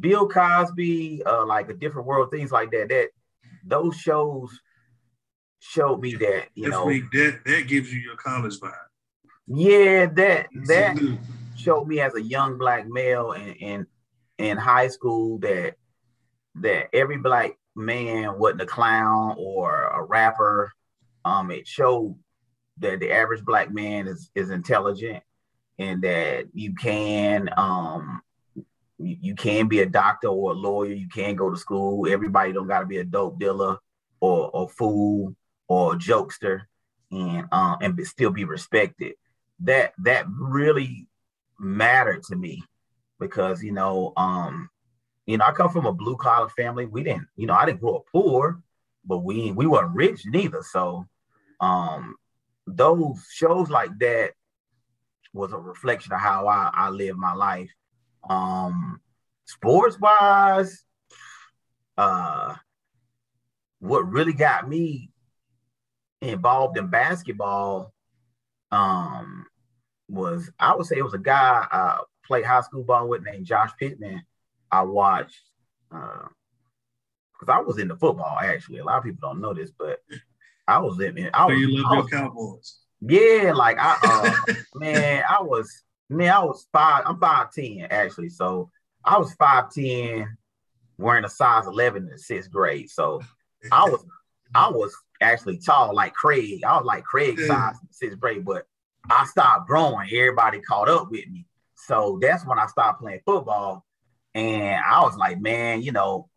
Bill 0.00 0.28
Cosby, 0.28 1.22
uh, 1.24 1.46
like 1.46 1.68
a 1.68 1.74
different 1.74 2.08
world, 2.08 2.32
things 2.32 2.50
like 2.50 2.72
that. 2.72 2.88
That 2.88 3.10
those 3.64 3.96
shows 3.96 4.50
showed 5.60 6.00
me 6.00 6.16
that 6.16 6.48
you 6.54 6.68
Definitely 6.68 7.00
know 7.00 7.08
that 7.12 7.44
that 7.46 7.68
gives 7.68 7.92
you 7.92 8.00
your 8.00 8.16
college 8.16 8.58
vibe. 8.58 8.72
Yeah, 9.46 10.06
that 10.06 10.48
that 10.66 11.18
showed 11.56 11.86
me 11.86 12.00
as 12.00 12.14
a 12.14 12.22
young 12.22 12.56
black 12.56 12.88
male 12.88 13.32
in, 13.32 13.54
in 13.54 13.86
in 14.38 14.56
high 14.56 14.88
school 14.88 15.38
that 15.40 15.74
that 16.56 16.94
every 16.94 17.18
black 17.18 17.58
man 17.76 18.38
wasn't 18.38 18.62
a 18.62 18.66
clown 18.66 19.34
or 19.38 19.88
a 19.88 20.02
rapper. 20.02 20.72
Um, 21.24 21.50
it 21.50 21.66
showed 21.66 22.16
that 22.78 23.00
the 23.00 23.12
average 23.12 23.44
black 23.44 23.70
man 23.70 24.08
is 24.08 24.30
is 24.34 24.50
intelligent 24.50 25.22
and 25.78 26.02
that 26.02 26.46
you 26.54 26.74
can 26.74 27.50
um 27.56 28.22
you, 28.98 29.16
you 29.20 29.34
can 29.34 29.68
be 29.68 29.80
a 29.80 29.86
doctor 29.86 30.28
or 30.28 30.52
a 30.52 30.54
lawyer. 30.54 30.92
You 30.92 31.08
can 31.08 31.36
go 31.36 31.50
to 31.50 31.56
school. 31.56 32.10
Everybody 32.10 32.52
don't 32.52 32.68
got 32.68 32.80
to 32.80 32.86
be 32.86 32.98
a 32.98 33.04
dope 33.04 33.38
dealer 33.38 33.78
or 34.20 34.50
a 34.54 34.68
fool 34.68 35.36
or 35.68 35.94
a 35.94 35.96
jokester 35.96 36.62
and 37.10 37.46
um 37.52 37.76
and 37.82 38.06
still 38.06 38.30
be 38.30 38.44
respected 38.44 39.14
that 39.60 39.92
that 39.98 40.26
really 40.28 41.06
mattered 41.58 42.22
to 42.22 42.36
me 42.36 42.62
because 43.20 43.62
you 43.62 43.72
know 43.72 44.12
um 44.16 44.68
you 45.26 45.38
know 45.38 45.44
i 45.44 45.52
come 45.52 45.70
from 45.70 45.86
a 45.86 45.92
blue 45.92 46.16
collar 46.16 46.48
family 46.50 46.86
we 46.86 47.02
didn't 47.02 47.26
you 47.36 47.46
know 47.46 47.54
i 47.54 47.64
didn't 47.64 47.80
grow 47.80 47.96
up 47.96 48.04
poor 48.10 48.60
but 49.04 49.18
we 49.18 49.52
we 49.52 49.66
weren't 49.66 49.94
rich 49.94 50.22
neither 50.26 50.62
so 50.62 51.06
um 51.60 52.16
those 52.66 53.24
shows 53.30 53.70
like 53.70 53.96
that 53.98 54.32
was 55.32 55.52
a 55.52 55.58
reflection 55.58 56.12
of 56.12 56.20
how 56.20 56.46
I, 56.46 56.70
I 56.72 56.88
live 56.90 57.16
my 57.16 57.34
life. 57.34 57.70
Um, 58.28 59.00
sports 59.44 59.98
wise, 59.98 60.84
uh, 61.98 62.54
what 63.80 64.08
really 64.08 64.32
got 64.32 64.68
me 64.68 65.10
involved 66.22 66.78
in 66.78 66.86
basketball 66.86 67.92
um, 68.74 69.46
was 70.08 70.50
I 70.58 70.74
would 70.74 70.86
say 70.86 70.98
it 70.98 71.04
was 71.04 71.14
a 71.14 71.18
guy 71.18 71.66
I 71.70 72.00
played 72.26 72.44
high 72.44 72.60
school 72.62 72.82
ball 72.82 73.08
with 73.08 73.22
named 73.22 73.46
Josh 73.46 73.70
Pittman. 73.78 74.22
I 74.70 74.82
watched 74.82 75.40
because 75.88 77.48
uh, 77.48 77.52
I 77.52 77.60
was 77.60 77.78
into 77.78 77.96
football 77.96 78.38
actually. 78.40 78.78
A 78.78 78.84
lot 78.84 78.98
of 78.98 79.04
people 79.04 79.28
don't 79.28 79.40
know 79.40 79.54
this, 79.54 79.70
but 79.70 80.00
I 80.66 80.78
was 80.78 80.96
living. 80.96 81.28
I 81.32 81.46
was, 81.46 81.54
so 81.54 81.58
you 81.58 81.82
love 81.82 82.10
your 82.10 82.20
Cowboys. 82.20 82.78
Yeah, 83.00 83.52
like 83.54 83.76
I 83.78 83.96
uh, 84.02 84.54
man, 84.74 85.22
I 85.28 85.42
was 85.42 85.82
man, 86.08 86.30
I 86.30 86.44
was 86.44 86.66
five. 86.72 87.04
I'm 87.06 87.18
five 87.20 87.52
ten 87.52 87.86
actually. 87.90 88.30
So 88.30 88.70
I 89.04 89.18
was 89.18 89.34
five 89.34 89.70
ten, 89.70 90.36
wearing 90.98 91.24
a 91.24 91.28
size 91.28 91.66
eleven 91.66 92.08
in 92.10 92.18
sixth 92.18 92.50
grade. 92.50 92.90
So 92.90 93.22
I 93.70 93.84
was 93.84 94.04
I 94.54 94.68
was 94.70 94.94
actually 95.24 95.58
tall 95.58 95.94
like 95.94 96.14
Craig. 96.14 96.64
I 96.64 96.76
was 96.76 96.84
like 96.84 97.04
Craig 97.04 97.38
size 97.38 97.76
in 97.82 97.88
sixth 97.90 98.20
grade, 98.20 98.44
but 98.44 98.66
I 99.10 99.24
stopped 99.26 99.66
growing. 99.66 100.08
Everybody 100.12 100.60
caught 100.60 100.88
up 100.88 101.10
with 101.10 101.28
me. 101.28 101.46
So 101.74 102.18
that's 102.20 102.46
when 102.46 102.58
I 102.58 102.66
stopped 102.66 103.00
playing 103.00 103.20
football. 103.26 103.84
And 104.34 104.82
I 104.84 105.02
was 105.02 105.16
like, 105.16 105.40
man, 105.40 105.82
you 105.82 105.92
know, 105.92 106.28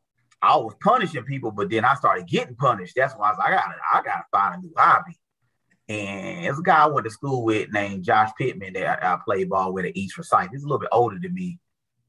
I 0.41 0.55
was 0.57 0.75
punishing 0.81 1.23
people, 1.23 1.51
but 1.51 1.69
then 1.69 1.83
I 1.83 1.95
started 1.95 2.27
getting 2.27 2.55
punished. 2.55 2.93
That's 2.95 3.15
why 3.15 3.27
I 3.27 3.31
was 3.31 3.39
like, 3.39 3.47
I 3.47 3.55
gotta, 3.55 3.75
I 3.93 4.01
gotta 4.03 4.25
find 4.31 4.55
a 4.55 4.67
new 4.67 4.73
hobby. 4.77 5.17
And 5.89 6.43
there's 6.45 6.59
a 6.59 6.63
guy 6.63 6.83
I 6.83 6.87
went 6.87 7.05
to 7.05 7.11
school 7.11 7.43
with 7.43 7.71
named 7.71 8.03
Josh 8.03 8.31
Pittman 8.37 8.73
that 8.73 9.03
I, 9.03 9.13
I 9.13 9.19
played 9.23 9.49
ball 9.49 9.73
with 9.73 9.85
at 9.85 9.95
East 9.95 10.15
Forsyth. 10.15 10.49
He's 10.51 10.63
a 10.63 10.67
little 10.67 10.79
bit 10.79 10.89
older 10.91 11.17
than 11.19 11.33
me. 11.33 11.59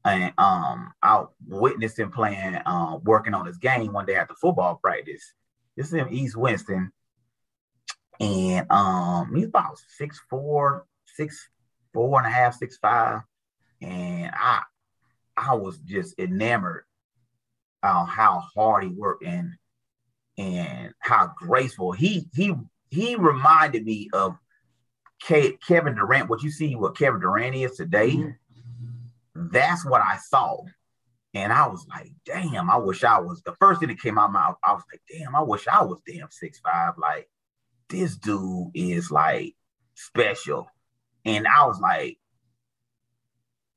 And 0.05 0.33
um, 0.37 0.91
I 1.01 1.23
witnessed 1.47 1.97
him 1.97 2.11
playing, 2.11 2.55
uh, 2.55 2.97
working 3.03 3.33
on 3.33 3.45
his 3.45 3.57
game 3.57 3.93
one 3.93 4.05
day 4.05 4.15
after 4.15 4.35
football 4.35 4.75
practice. 4.75 5.33
This 5.79 5.87
is 5.87 5.93
in 5.93 6.09
East 6.09 6.35
Winston. 6.35 6.91
And 8.19 8.69
um, 8.69 9.33
he's 9.33 9.45
about 9.45 9.79
six 9.95 10.19
four, 10.29 10.85
six 11.05 11.47
four 11.93 12.17
and 12.17 12.27
a 12.27 12.29
half, 12.29 12.55
six 12.55 12.75
five. 12.75 13.21
And 13.81 14.29
I 14.35 14.63
I 15.37 15.55
was 15.55 15.77
just 15.79 16.19
enamored 16.19 16.83
uh, 17.81 18.03
how 18.03 18.43
hard 18.53 18.83
he 18.83 18.89
worked 18.89 19.23
and 19.23 19.53
and 20.37 20.93
how 20.99 21.31
graceful 21.37 21.93
he 21.93 22.27
he 22.35 22.53
he 22.89 23.15
reminded 23.15 23.85
me 23.85 24.09
of 24.11 24.37
Kevin 25.21 25.95
Durant. 25.95 26.29
What 26.29 26.43
you 26.43 26.51
see, 26.51 26.75
what 26.75 26.97
Kevin 26.97 27.21
Durant 27.21 27.55
is 27.55 27.77
today, 27.77 28.17
mm-hmm. 28.17 29.47
that's 29.49 29.85
what 29.85 30.01
I 30.01 30.17
saw, 30.17 30.57
and 31.33 31.53
I 31.53 31.67
was 31.67 31.85
like, 31.87 32.11
damn, 32.25 32.69
I 32.69 32.77
wish 32.77 33.03
I 33.03 33.19
was. 33.19 33.41
The 33.43 33.55
first 33.59 33.79
thing 33.79 33.89
that 33.89 34.01
came 34.01 34.17
out 34.17 34.27
of 34.27 34.31
my 34.31 34.39
mouth, 34.39 34.57
I 34.63 34.73
was 34.73 34.83
like, 34.91 35.01
damn, 35.09 35.35
I 35.35 35.41
wish 35.41 35.67
I 35.67 35.83
was 35.83 36.01
damn 36.05 36.29
six 36.31 36.59
five. 36.59 36.93
Like 36.97 37.29
this 37.89 38.15
dude 38.17 38.71
is 38.73 39.11
like 39.11 39.55
special, 39.95 40.67
and 41.25 41.47
I 41.47 41.65
was 41.65 41.79
like, 41.79 42.17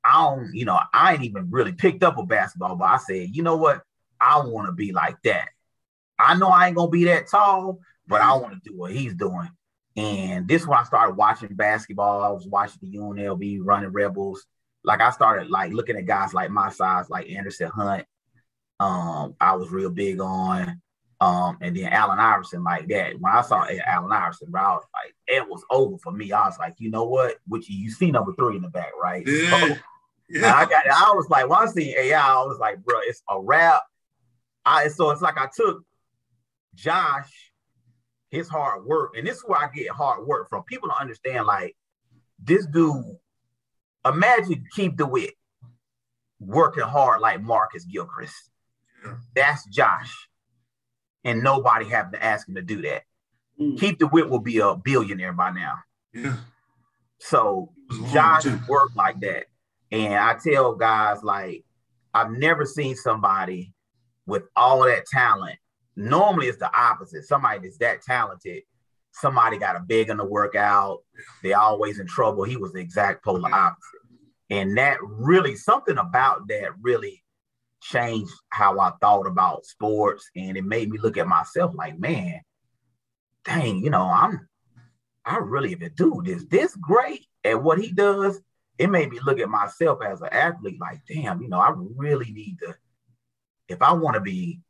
I 0.05 0.13
don't, 0.23 0.55
you 0.55 0.65
know, 0.65 0.79
I 0.93 1.15
ain't 1.15 1.25
even 1.25 1.51
really 1.51 1.73
picked 1.73 2.03
up 2.03 2.19
a 2.19 2.25
basketball, 2.25 2.77
but 2.77 2.87
I 2.87 2.97
said, 2.97 3.31
you 3.33 3.43
know 3.43 3.57
what? 3.57 3.83
I 4.21 4.41
want 4.45 4.67
to 4.67 4.73
be 4.73 4.93
like 4.93 5.21
that. 5.25 5.49
I 6.19 6.35
know 6.37 6.49
I 6.49 6.69
ain't 6.69 6.77
gonna 6.77 6.91
be 6.91 7.05
that 7.05 7.29
tall, 7.29 7.81
but 8.07 8.21
I 8.21 8.35
want 8.37 8.55
to 8.55 8.71
do 8.71 8.77
what 8.77 8.93
he's 8.93 9.15
doing. 9.15 9.49
And 9.97 10.49
this 10.49 10.63
is 10.63 10.69
when 10.69 10.79
I 10.79 10.85
started 10.85 11.17
watching 11.17 11.55
basketball. 11.55 12.23
I 12.23 12.31
was 12.31 12.47
watching 12.47 12.79
the 12.81 12.97
UNLV 12.97 13.59
running 13.63 13.91
Rebels. 13.91 14.47
Like 14.85 15.01
I 15.01 15.11
started 15.11 15.51
like 15.51 15.73
looking 15.73 15.97
at 15.97 16.07
guys 16.07 16.35
like 16.35 16.51
my 16.51 16.71
size, 16.71 17.09
like 17.09 17.31
Anderson 17.31 17.71
Hunt. 17.71 18.05
Um, 18.81 19.37
I 19.41 19.55
was 19.55 19.71
real 19.71 19.91
big 19.91 20.21
on. 20.21 20.81
Um, 21.21 21.57
and 21.61 21.77
then 21.77 21.93
Allen 21.93 22.19
Iverson 22.19 22.65
like 22.65 22.89
that. 22.89 23.21
When 23.21 23.33
I 23.33 23.43
saw 23.43 23.65
Allen 23.87 24.11
Iverson, 24.11 24.51
bro, 24.51 24.61
I 24.61 24.75
was 24.75 24.87
like, 24.93 25.15
it 25.29 25.49
was 25.49 25.62
over 25.71 25.97
for 25.99 26.11
me. 26.11 26.33
I 26.33 26.47
was 26.47 26.59
like, 26.59 26.75
you 26.79 26.91
know 26.91 27.05
what? 27.05 27.37
Which 27.47 27.71
you 27.71 27.93
see 27.93 28.11
number 28.11 28.33
three 28.35 28.57
in 28.57 28.62
the 28.62 28.69
back, 28.69 28.91
right? 29.01 29.25
Yeah. 29.25 29.69
So, 29.69 29.77
yeah. 30.29 30.53
I 30.53 30.65
got 30.65 30.85
I 30.87 31.12
was 31.15 31.29
like, 31.31 31.49
when 31.49 31.61
I 31.61 31.67
see 31.67 31.95
AI, 31.97 32.21
I 32.21 32.43
was 32.45 32.59
like, 32.59 32.83
bro, 32.83 32.99
it's 33.03 33.23
a 33.29 33.41
wrap. 33.41 33.83
I 34.65 34.89
so 34.89 35.11
it's 35.11 35.23
like 35.23 35.39
I 35.39 35.49
took 35.55 35.85
Josh, 36.75 37.53
his 38.31 38.49
hard 38.49 38.85
work, 38.85 39.15
and 39.17 39.25
this 39.25 39.37
is 39.37 39.45
where 39.47 39.61
I 39.61 39.69
get 39.73 39.91
hard 39.91 40.27
work 40.27 40.49
from. 40.49 40.65
People 40.65 40.89
don't 40.89 41.01
understand, 41.01 41.47
like, 41.47 41.77
this 42.43 42.67
dude, 42.67 43.05
imagine 44.05 44.65
Keith 44.75 44.97
DeWitt 44.97 45.35
working 46.41 46.83
hard 46.83 47.21
like 47.21 47.43
Marcus 47.43 47.85
Gilchrist. 47.85 48.51
Yeah. 49.05 49.15
That's 49.35 49.67
Josh. 49.67 50.29
And 51.25 51.43
nobody 51.43 51.89
having 51.89 52.13
to 52.13 52.25
ask 52.25 52.49
him 52.49 52.57
to 52.57 52.63
do 52.63 52.83
that. 52.83 53.03
Mm. 53.61 53.79
Keith 53.79 53.99
DeWitt 53.99 54.29
will 54.29 54.41
be 54.41 54.59
a 54.59 54.75
billionaire 54.75 55.33
by 55.33 55.51
now. 55.51 55.79
Yeah. 56.13 56.37
So 57.19 57.73
Josh 58.13 58.45
worked 58.69 58.97
like 58.97 59.21
that. 59.21 59.45
And 59.93 60.15
I 60.15 60.35
tell 60.43 60.75
guys 60.75 61.23
like 61.23 61.65
I've 62.15 62.33
never 62.33 62.65
seen 62.67 62.97
somebody 62.97 63.73
with 64.27 64.45
all 64.57 64.85
that 64.85 65.07
talent. 65.07 65.59
Normally 65.95 66.47
it's 66.49 66.59
the 66.59 66.75
opposite. 66.75 67.25
Somebody 67.25 67.61
that's 67.61 67.79
that 67.79 68.03
talented, 68.03 68.63
somebody 69.12 69.59
got 69.59 69.76
a 69.76 69.81
big 69.81 70.09
in 70.09 70.16
the 70.16 70.25
workout. 70.25 71.00
They're 71.42 71.59
always 71.59 71.99
in 71.99 72.07
trouble. 72.07 72.45
He 72.45 72.57
was 72.57 72.73
the 72.73 72.81
exact 72.81 73.25
polar 73.25 73.52
opposite. 73.52 74.00
And 74.50 74.76
that 74.76 74.99
really 75.02 75.57
something 75.57 75.99
about 75.99 76.49
that 76.49 76.71
really 76.81 77.23
changed 77.81 78.33
how 78.50 78.78
I 78.78 78.92
thought 79.00 79.26
about 79.26 79.66
sports. 79.66 80.31
And 80.37 80.57
it 80.57 80.64
made 80.64 80.90
me 80.90 80.99
look 80.99 81.16
at 81.16 81.26
myself 81.26 81.75
like, 81.75 81.99
man, 81.99 82.40
dang, 83.45 83.83
you 83.83 83.90
know, 83.90 84.02
I'm 84.02 84.49
I 85.25 85.37
really, 85.37 85.73
if 85.73 85.83
a 85.83 85.88
dude 85.88 86.28
is 86.28 86.47
this 86.49 86.75
great 86.76 87.26
at 87.45 87.62
what 87.62 87.78
he 87.78 87.92
does, 87.92 88.40
it 88.78 88.88
made 88.88 89.11
me 89.11 89.21
look 89.21 89.38
at 89.38 89.49
myself 89.49 90.00
as 90.04 90.21
an 90.21 90.28
athlete 90.33 90.81
like, 90.81 91.00
damn, 91.09 91.40
you 91.40 91.49
know, 91.49 91.61
I 91.61 91.73
really 91.76 92.33
need 92.33 92.59
to, 92.61 92.75
if 93.69 93.81
I 93.83 93.92
want 93.92 94.14
to 94.14 94.21
be, 94.21 94.61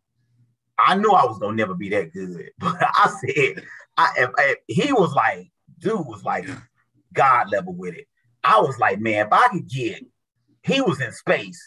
I 0.78 0.96
knew 0.96 1.11
I 1.11 1.25
was 1.25 1.38
gonna 1.38 1.56
never 1.56 1.75
be 1.75 1.88
that 1.90 2.12
good, 2.12 2.50
but 2.58 2.76
I 2.80 3.14
said, 3.25 3.64
I 3.96 4.12
if, 4.18 4.30
if 4.38 4.58
he 4.84 4.92
was 4.92 5.14
like, 5.14 5.50
dude 5.78 6.06
was 6.06 6.25
like 6.25 6.49
God 7.12 7.50
level 7.50 7.75
with 7.75 7.94
it. 7.94 8.06
I 8.44 8.61
was 8.61 8.78
like, 8.78 9.00
man, 9.00 9.26
if 9.26 9.32
I 9.32 9.49
could 9.49 9.68
get, 9.68 10.04
he 10.62 10.80
was 10.80 11.00
in 11.00 11.12
space. 11.12 11.61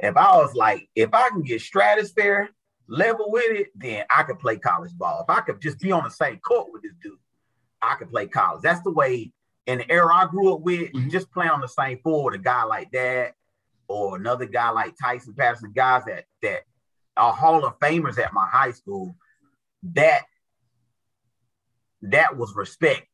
If 0.00 0.16
I 0.16 0.36
was 0.36 0.54
like, 0.54 0.88
if 0.94 1.10
I 1.12 1.28
can 1.30 1.42
get 1.42 1.60
stratosphere 1.60 2.50
level 2.88 3.30
with 3.30 3.50
it, 3.50 3.68
then 3.74 4.04
I 4.10 4.22
could 4.22 4.38
play 4.38 4.58
college 4.58 4.92
ball. 4.96 5.24
If 5.28 5.34
I 5.34 5.40
could 5.40 5.60
just 5.60 5.80
be 5.80 5.92
on 5.92 6.04
the 6.04 6.10
same 6.10 6.38
court 6.38 6.68
with 6.72 6.82
this 6.82 6.94
dude, 7.02 7.18
I 7.82 7.94
could 7.96 8.10
play 8.10 8.26
college. 8.26 8.62
That's 8.62 8.82
the 8.82 8.92
way 8.92 9.32
in 9.66 9.78
the 9.78 9.90
era 9.90 10.14
I 10.14 10.26
grew 10.26 10.54
up 10.54 10.60
with, 10.60 10.92
mm-hmm. 10.92 11.10
just 11.10 11.30
play 11.30 11.48
on 11.48 11.60
the 11.60 11.68
same 11.68 11.98
floor 11.98 12.24
with 12.24 12.34
a 12.34 12.42
guy 12.42 12.64
like 12.64 12.90
that 12.92 13.34
or 13.88 14.16
another 14.16 14.46
guy 14.46 14.70
like 14.70 14.94
Tyson 15.00 15.34
Patterson, 15.34 15.72
guys 15.74 16.04
that 16.06 16.24
that 16.42 16.60
are 17.16 17.32
Hall 17.32 17.64
of 17.64 17.78
Famers 17.78 18.18
at 18.18 18.32
my 18.32 18.46
high 18.46 18.70
school, 18.70 19.16
that 19.94 20.22
that 22.02 22.36
was 22.36 22.54
respect. 22.54 23.08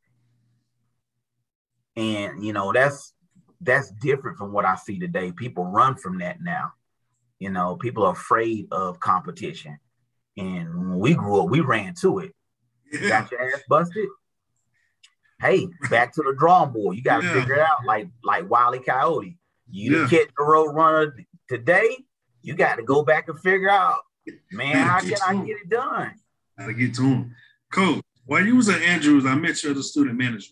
And 1.95 2.43
you 2.43 2.53
know, 2.53 2.73
that's 2.73 3.13
that's 3.61 3.91
different 3.91 4.37
from 4.37 4.51
what 4.51 4.65
I 4.65 4.75
see 4.75 4.99
today. 4.99 5.31
People 5.31 5.65
run 5.65 5.95
from 5.95 6.19
that 6.19 6.41
now. 6.41 6.73
You 7.39 7.49
know, 7.49 7.75
people 7.75 8.03
are 8.05 8.13
afraid 8.13 8.67
of 8.71 8.99
competition. 8.99 9.79
And 10.37 10.89
when 10.89 10.99
we 10.99 11.13
grew 11.13 11.41
up, 11.41 11.49
we 11.49 11.61
ran 11.61 11.93
to 12.01 12.19
it. 12.19 12.35
Yeah. 12.91 13.09
Got 13.09 13.31
your 13.31 13.41
ass 13.41 13.61
busted 13.69 14.07
hey, 15.41 15.67
back 15.89 16.13
to 16.13 16.23
the 16.23 16.33
drawing 16.37 16.71
board. 16.71 16.95
You 16.95 17.03
got 17.03 17.21
to 17.21 17.27
yeah. 17.27 17.33
figure 17.33 17.55
it 17.55 17.59
out 17.59 17.85
like 17.85 18.07
like 18.23 18.49
Wiley 18.49 18.79
Coyote. 18.79 19.37
You 19.69 20.01
yeah. 20.01 20.07
the 20.37 20.43
road 20.43 20.71
runner 20.71 21.15
today. 21.49 21.97
You 22.41 22.53
got 22.53 22.75
to 22.75 22.83
go 22.83 23.03
back 23.03 23.27
and 23.27 23.39
figure 23.39 23.69
out, 23.69 24.01
man, 24.51 24.75
how 24.75 24.99
can 24.99 25.15
I 25.25 25.35
get 25.43 25.57
it 25.57 25.69
done? 25.69 26.13
To 26.59 26.73
get 26.73 26.93
to 26.95 27.01
him, 27.01 27.35
coach. 27.71 28.03
While 28.25 28.45
you 28.45 28.55
was 28.55 28.69
at 28.69 28.81
Andrews, 28.81 29.25
I 29.25 29.35
met 29.35 29.63
you 29.63 29.71
as 29.71 29.77
a 29.77 29.83
student 29.83 30.17
manager. 30.17 30.51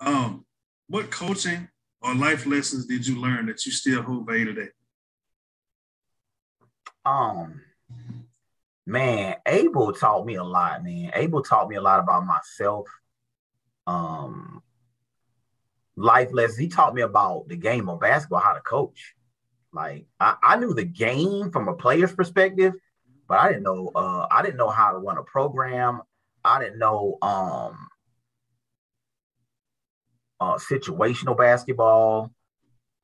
Um, 0.00 0.44
what 0.88 1.10
coaching 1.10 1.68
or 2.00 2.14
life 2.14 2.46
lessons 2.46 2.86
did 2.86 3.06
you 3.06 3.20
learn 3.20 3.46
that 3.46 3.64
you 3.66 3.72
still 3.72 4.02
hold 4.02 4.26
value 4.26 4.46
today? 4.46 4.70
Um, 7.04 7.60
man, 8.86 9.36
Abel 9.46 9.92
taught 9.92 10.26
me 10.26 10.36
a 10.36 10.44
lot. 10.44 10.82
Man, 10.82 11.10
Abel 11.14 11.42
taught 11.42 11.68
me 11.68 11.76
a 11.76 11.82
lot 11.82 12.00
about 12.00 12.24
myself 12.24 12.88
um, 13.86 14.62
life 15.96 16.30
lessons. 16.32 16.58
He 16.58 16.68
taught 16.68 16.94
me 16.94 17.02
about 17.02 17.48
the 17.48 17.56
game 17.56 17.88
of 17.88 18.00
basketball, 18.00 18.40
how 18.40 18.54
to 18.54 18.60
coach. 18.60 19.14
Like 19.72 20.06
I, 20.18 20.36
I 20.42 20.56
knew 20.56 20.74
the 20.74 20.84
game 20.84 21.50
from 21.50 21.68
a 21.68 21.74
player's 21.74 22.14
perspective, 22.14 22.74
but 23.28 23.38
I 23.38 23.48
didn't 23.48 23.64
know 23.64 23.92
uh, 23.94 24.26
I 24.30 24.42
didn't 24.42 24.56
know 24.56 24.70
how 24.70 24.92
to 24.92 24.98
run 24.98 25.18
a 25.18 25.22
program. 25.22 26.00
I 26.46 26.60
didn't 26.60 26.78
know 26.78 27.18
um, 27.22 27.88
uh, 30.40 30.54
situational 30.54 31.36
basketball. 31.36 32.30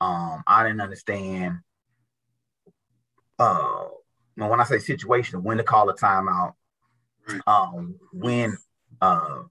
Um, 0.00 0.42
I 0.46 0.64
didn't 0.64 0.80
understand 0.80 1.58
uh, 3.38 3.84
when 4.36 4.60
I 4.60 4.64
say 4.64 4.76
situational, 4.76 5.42
when 5.42 5.58
to 5.58 5.64
call 5.64 5.88
a 5.88 5.94
timeout, 5.94 6.54
um, 7.46 7.96
when 8.12 8.56
uh, 9.00 9.42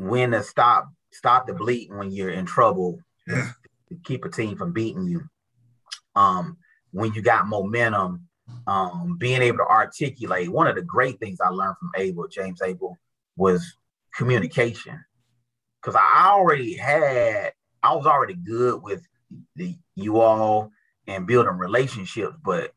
when 0.00 0.30
to 0.30 0.42
stop 0.42 0.90
stop 1.12 1.46
the 1.46 1.52
bleeding 1.52 1.96
when 1.98 2.10
you're 2.10 2.30
in 2.30 2.46
trouble 2.46 2.98
yeah. 3.26 3.50
to 3.88 3.96
keep 4.04 4.24
a 4.24 4.30
team 4.30 4.56
from 4.56 4.72
beating 4.72 5.06
you 5.06 5.22
um 6.14 6.56
when 6.92 7.12
you 7.12 7.20
got 7.20 7.46
momentum 7.46 8.26
um 8.66 9.16
being 9.18 9.42
able 9.42 9.58
to 9.58 9.66
articulate 9.66 10.50
one 10.50 10.66
of 10.66 10.74
the 10.74 10.82
great 10.82 11.18
things 11.18 11.40
i 11.40 11.48
learned 11.48 11.76
from 11.78 11.90
abel 11.96 12.26
james 12.28 12.60
abel 12.62 12.96
was 13.36 13.76
communication 14.14 15.02
because 15.80 15.94
i 15.96 16.28
already 16.28 16.74
had 16.74 17.52
i 17.82 17.94
was 17.94 18.06
already 18.06 18.34
good 18.34 18.82
with 18.82 19.06
the 19.56 19.74
you 19.94 20.20
all 20.20 20.70
and 21.06 21.26
building 21.26 21.56
relationships 21.56 22.36
but 22.44 22.72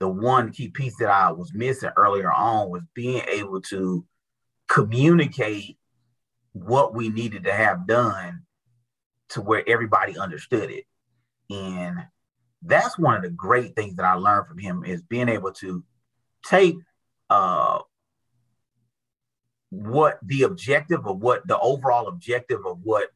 the 0.00 0.08
one 0.08 0.50
key 0.50 0.68
piece 0.68 0.96
that 0.98 1.10
i 1.10 1.30
was 1.30 1.52
missing 1.54 1.90
earlier 1.96 2.32
on 2.32 2.70
was 2.70 2.82
being 2.94 3.22
able 3.28 3.60
to 3.60 4.04
communicate 4.68 5.76
what 6.52 6.94
we 6.94 7.08
needed 7.08 7.44
to 7.44 7.52
have 7.52 7.86
done 7.86 8.42
to 9.30 9.40
where 9.40 9.64
everybody 9.66 10.18
understood 10.18 10.70
it. 10.70 10.84
And 11.50 11.98
that's 12.62 12.98
one 12.98 13.16
of 13.16 13.22
the 13.22 13.30
great 13.30 13.74
things 13.74 13.96
that 13.96 14.04
I 14.04 14.14
learned 14.14 14.46
from 14.46 14.58
him 14.58 14.84
is 14.84 15.02
being 15.02 15.28
able 15.28 15.52
to 15.54 15.84
take 16.44 16.76
uh, 17.30 17.80
what 19.70 20.18
the 20.22 20.42
objective 20.42 21.06
of 21.06 21.18
what 21.20 21.46
the 21.46 21.58
overall 21.58 22.08
objective 22.08 22.64
of 22.66 22.80
what 22.82 23.08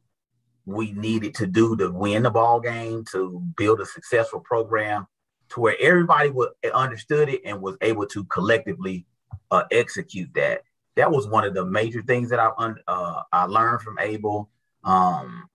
we 0.65 0.91
needed 0.91 1.33
to 1.35 1.47
do 1.47 1.77
to 1.77 1.89
win 1.89 2.23
the 2.23 2.31
ball 2.31 2.59
game, 2.59 3.05
to 3.11 3.41
build 3.55 3.79
a 3.79 3.85
successful 3.85 4.41
program, 4.41 5.07
to 5.49 5.61
where 5.61 5.75
everybody 5.79 6.29
would 6.29 6.49
understood 6.73 7.29
it 7.29 7.41
and 7.45 7.61
was 7.61 7.77
able 7.81 8.05
to 8.07 8.25
collectively 8.25 9.05
uh, 9.51 9.63
execute 9.71 10.33
that 10.33 10.61
that 10.97 11.11
was 11.11 11.27
one 11.27 11.45
of 11.45 11.53
the 11.53 11.63
major 11.63 12.01
things 12.01 12.29
that 12.31 12.39
I 12.39 12.49
uh, 12.87 13.21
I 13.31 13.45
learned 13.45 13.81
from 13.81 13.99
Abel. 13.99 14.49
Um, 14.83 15.47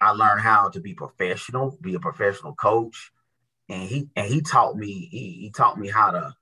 I 0.00 0.10
learned 0.10 0.40
how 0.40 0.68
to 0.68 0.80
be 0.80 0.94
professional, 0.94 1.78
be 1.80 1.94
a 1.94 2.00
professional 2.00 2.54
coach, 2.54 3.12
and 3.68 3.82
he 3.82 4.08
and 4.16 4.26
he 4.26 4.40
taught 4.40 4.76
me 4.76 5.08
he, 5.10 5.32
he 5.40 5.50
taught 5.50 5.78
me 5.78 5.88
how 5.88 6.10
to 6.10 6.34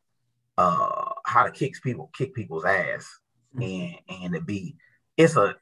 uh, 0.58 1.12
how 1.24 1.44
to 1.44 1.50
kick 1.50 1.74
people 1.82 2.10
kick 2.16 2.34
people's 2.34 2.64
ass 2.64 3.08
mm-hmm. 3.54 3.62
and 4.08 4.24
and 4.24 4.34
to 4.34 4.40
be 4.40 4.76
it's 5.16 5.36
a 5.36 5.54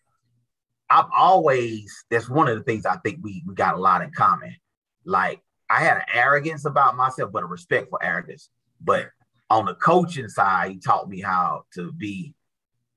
I've 0.88 1.06
always 1.16 2.04
that's 2.10 2.28
one 2.28 2.48
of 2.48 2.58
the 2.58 2.64
things 2.64 2.84
I 2.84 2.96
think 2.96 3.20
we 3.22 3.44
we 3.46 3.54
got 3.54 3.74
a 3.74 3.80
lot 3.80 4.02
in 4.02 4.10
common. 4.10 4.56
Like 5.04 5.40
I 5.68 5.80
had 5.80 5.98
an 5.98 6.02
arrogance 6.12 6.64
about 6.64 6.96
myself, 6.96 7.30
but 7.32 7.44
a 7.44 7.46
respect 7.46 7.90
for 7.90 8.02
arrogance. 8.02 8.50
But 8.80 9.10
on 9.48 9.66
the 9.66 9.74
coaching 9.74 10.28
side, 10.28 10.72
he 10.72 10.78
taught 10.78 11.08
me 11.08 11.20
how 11.20 11.64
to 11.74 11.92
be 11.92 12.34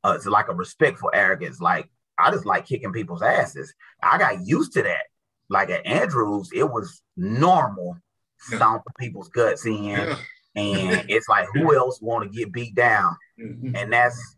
uh, 0.03 0.13
it's 0.15 0.25
like 0.25 0.47
a 0.47 0.55
respectful 0.55 1.11
arrogance. 1.13 1.61
Like 1.61 1.89
I 2.17 2.31
just 2.31 2.45
like 2.45 2.65
kicking 2.65 2.91
people's 2.91 3.21
asses. 3.21 3.73
I 4.01 4.17
got 4.17 4.45
used 4.45 4.73
to 4.73 4.83
that. 4.83 5.05
Like 5.49 5.69
at 5.69 5.85
Andrews, 5.85 6.49
it 6.53 6.63
was 6.63 7.01
normal 7.15 7.97
stomping 8.43 8.93
people's 8.99 9.29
guts 9.29 9.65
in, 9.65 9.83
yeah. 9.83 10.17
and 10.55 11.05
it's 11.09 11.27
like 11.27 11.47
who 11.53 11.75
else 11.75 12.01
want 12.01 12.23
to 12.29 12.37
get 12.37 12.51
beat 12.51 12.75
down? 12.75 13.15
Mm-hmm. 13.39 13.75
And 13.75 13.93
that's 13.93 14.37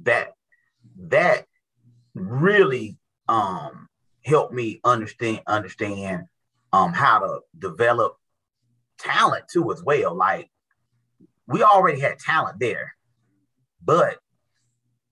that 0.00 0.32
that 0.98 1.46
really 2.14 2.96
um 3.28 3.88
helped 4.24 4.52
me 4.52 4.80
understand 4.84 5.40
understand 5.46 6.24
um 6.72 6.92
how 6.92 7.18
to 7.18 7.40
develop 7.58 8.16
talent 8.98 9.44
too 9.52 9.72
as 9.72 9.82
well. 9.82 10.14
Like 10.14 10.50
we 11.46 11.62
already 11.62 12.00
had 12.00 12.18
talent 12.18 12.58
there, 12.58 12.94
but 13.84 14.18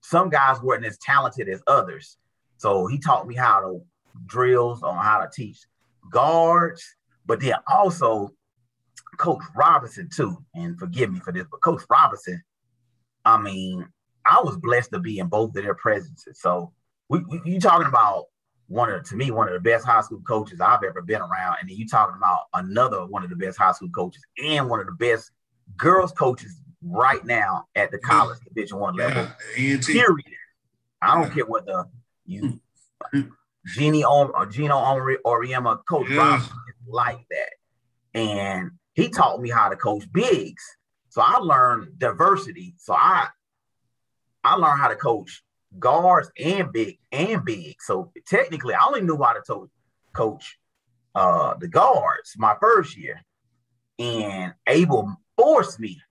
some 0.01 0.29
guys 0.29 0.61
weren't 0.61 0.85
as 0.85 0.97
talented 0.99 1.49
as 1.49 1.61
others. 1.67 2.17
So 2.57 2.87
he 2.87 2.99
taught 2.99 3.27
me 3.27 3.35
how 3.35 3.59
to 3.61 3.81
drills 4.25 4.83
on 4.83 4.97
how 4.97 5.19
to 5.19 5.29
teach 5.33 5.59
guards, 6.09 6.95
but 7.25 7.39
then 7.39 7.53
also 7.67 8.31
Coach 9.17 9.43
Robinson 9.55 10.09
too. 10.13 10.37
And 10.53 10.77
forgive 10.77 11.11
me 11.11 11.19
for 11.19 11.31
this, 11.31 11.45
but 11.49 11.61
Coach 11.61 11.83
Robinson, 11.89 12.41
I 13.23 13.37
mean, 13.39 13.87
I 14.25 14.41
was 14.41 14.57
blessed 14.57 14.91
to 14.91 14.99
be 14.99 15.19
in 15.19 15.27
both 15.27 15.55
of 15.55 15.63
their 15.63 15.75
presences. 15.75 16.39
So 16.39 16.73
we, 17.09 17.19
we 17.29 17.41
you 17.45 17.59
talking 17.59 17.87
about 17.87 18.25
one 18.67 18.89
of 18.91 19.03
to 19.09 19.15
me 19.15 19.29
one 19.29 19.47
of 19.47 19.53
the 19.53 19.59
best 19.59 19.85
high 19.85 20.01
school 20.01 20.21
coaches 20.27 20.59
I've 20.59 20.83
ever 20.83 21.01
been 21.01 21.21
around, 21.21 21.57
and 21.61 21.69
then 21.69 21.77
you 21.77 21.87
talking 21.87 22.15
about 22.17 22.45
another 22.53 23.05
one 23.05 23.23
of 23.23 23.29
the 23.29 23.35
best 23.35 23.57
high 23.57 23.71
school 23.71 23.89
coaches 23.89 24.23
and 24.43 24.69
one 24.69 24.79
of 24.79 24.87
the 24.87 24.93
best 24.93 25.31
girls 25.77 26.11
coaches 26.11 26.59
right 26.81 27.23
now 27.25 27.65
at 27.75 27.91
the 27.91 27.99
college 27.99 28.39
Division 28.47 28.79
One 28.79 28.95
level. 28.95 29.27
Yeah, 29.57 29.77
period. 29.85 30.25
I 31.01 31.21
don't 31.21 31.31
care 31.31 31.45
what 31.45 31.65
the 31.65 31.85
you 33.65 33.91
Geno 33.91 34.31
uh, 34.31 34.45
Geno 34.45 34.75
Auriemma, 35.25 35.79
Coach 35.87 36.09
yeah. 36.09 36.17
Robinson 36.17 36.57
like 36.87 37.25
that, 37.29 38.19
and 38.19 38.71
he 38.93 39.09
taught 39.09 39.41
me 39.41 39.49
how 39.49 39.69
to 39.69 39.75
coach 39.75 40.11
bigs. 40.11 40.63
So 41.09 41.21
I 41.21 41.37
learned 41.37 41.97
diversity. 41.97 42.75
So 42.77 42.93
I 42.93 43.27
I 44.43 44.55
learned 44.55 44.79
how 44.79 44.89
to 44.89 44.95
coach 44.95 45.43
guards 45.79 46.31
and 46.39 46.71
big 46.71 46.99
and 47.11 47.43
big. 47.43 47.81
So 47.81 48.11
technically, 48.27 48.73
I 48.73 48.85
only 48.85 49.01
knew 49.01 49.21
how 49.21 49.33
to 49.33 49.41
to- 49.47 49.69
coach 50.13 50.57
uh, 51.13 51.55
the 51.55 51.67
guards 51.67 52.35
my 52.37 52.55
first 52.59 52.97
year, 52.97 53.21
and 53.99 54.53
Abel 54.67 55.15
forced 55.37 55.79
me. 55.79 56.01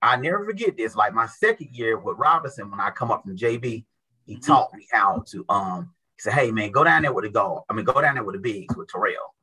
I 0.00 0.16
never 0.16 0.44
forget 0.44 0.76
this. 0.76 0.96
Like 0.96 1.14
my 1.14 1.26
second 1.26 1.68
year 1.72 1.98
with 1.98 2.18
Robinson, 2.18 2.70
when 2.70 2.80
I 2.80 2.90
come 2.90 3.10
up 3.10 3.22
from 3.22 3.36
JV, 3.36 3.84
he 4.26 4.34
mm-hmm. 4.34 4.40
taught 4.40 4.74
me 4.74 4.86
how 4.90 5.24
to. 5.28 5.44
Um, 5.48 5.90
said, 6.22 6.34
"Hey 6.34 6.52
man, 6.52 6.70
go 6.70 6.84
down 6.84 7.02
there 7.02 7.12
with 7.12 7.24
the 7.24 7.30
guard. 7.30 7.64
I 7.68 7.74
mean, 7.74 7.84
go 7.84 8.00
down 8.00 8.14
there 8.14 8.24
with 8.24 8.36
the 8.36 8.40
bigs 8.40 8.76
with 8.76 8.88
Terrell. 8.88 9.34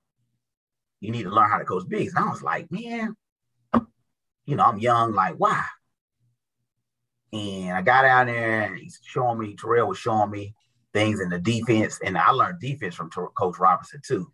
You 1.01 1.11
need 1.11 1.23
to 1.23 1.29
learn 1.29 1.49
how 1.49 1.57
to 1.57 1.65
coach 1.65 1.87
bigs." 1.87 2.13
And 2.15 2.25
I 2.25 2.29
was 2.29 2.41
like, 2.41 2.71
"Man, 2.71 3.15
you 4.45 4.55
know, 4.55 4.63
I'm 4.63 4.79
young. 4.79 5.13
Like, 5.13 5.35
why?" 5.35 5.65
And 7.31 7.71
I 7.71 7.81
got 7.81 8.03
down 8.03 8.27
there 8.27 8.61
and 8.63 8.77
he's 8.77 8.99
showing 9.03 9.37
me, 9.37 9.55
Terrell 9.55 9.87
was 9.87 9.99
showing 9.99 10.31
me 10.31 10.55
things 10.93 11.19
in 11.19 11.29
the 11.29 11.37
defense. 11.37 11.99
And 12.03 12.17
I 12.17 12.31
learned 12.31 12.59
defense 12.59 12.95
from 12.95 13.11
Coach 13.11 13.59
Robinson 13.59 14.01
too. 14.03 14.31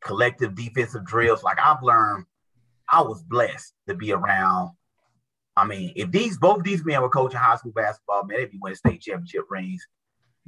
Collective 0.00 0.54
defensive 0.54 1.04
drills. 1.04 1.42
Like 1.42 1.58
I've 1.60 1.82
learned, 1.82 2.24
I 2.90 3.02
was 3.02 3.22
blessed 3.22 3.74
to 3.88 3.94
be 3.94 4.12
around. 4.12 4.70
I 5.56 5.66
mean, 5.66 5.92
if 5.96 6.10
these 6.10 6.38
both 6.38 6.62
these 6.62 6.84
men 6.84 7.02
were 7.02 7.10
coaching 7.10 7.40
high 7.40 7.56
school 7.56 7.72
basketball, 7.72 8.24
man, 8.24 8.38
they'd 8.38 8.50
be 8.50 8.58
winning 8.62 8.76
state 8.76 9.02
championship 9.02 9.44
rings. 9.50 9.86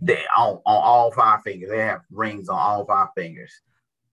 They 0.00 0.24
on, 0.36 0.54
on 0.54 0.60
all 0.64 1.12
five 1.12 1.42
fingers. 1.42 1.70
They 1.70 1.78
have 1.78 2.00
rings 2.10 2.48
on 2.48 2.58
all 2.58 2.86
five 2.86 3.08
fingers. 3.16 3.52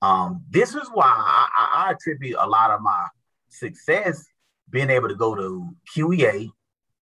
Um, 0.01 0.43
this 0.49 0.75
is 0.75 0.89
why 0.93 1.05
I, 1.05 1.47
I 1.57 1.91
attribute 1.91 2.37
a 2.39 2.47
lot 2.47 2.71
of 2.71 2.81
my 2.81 3.07
success 3.49 4.25
being 4.69 4.89
able 4.89 5.07
to 5.07 5.15
go 5.15 5.33
to 5.35 5.69
QEA 5.95 6.49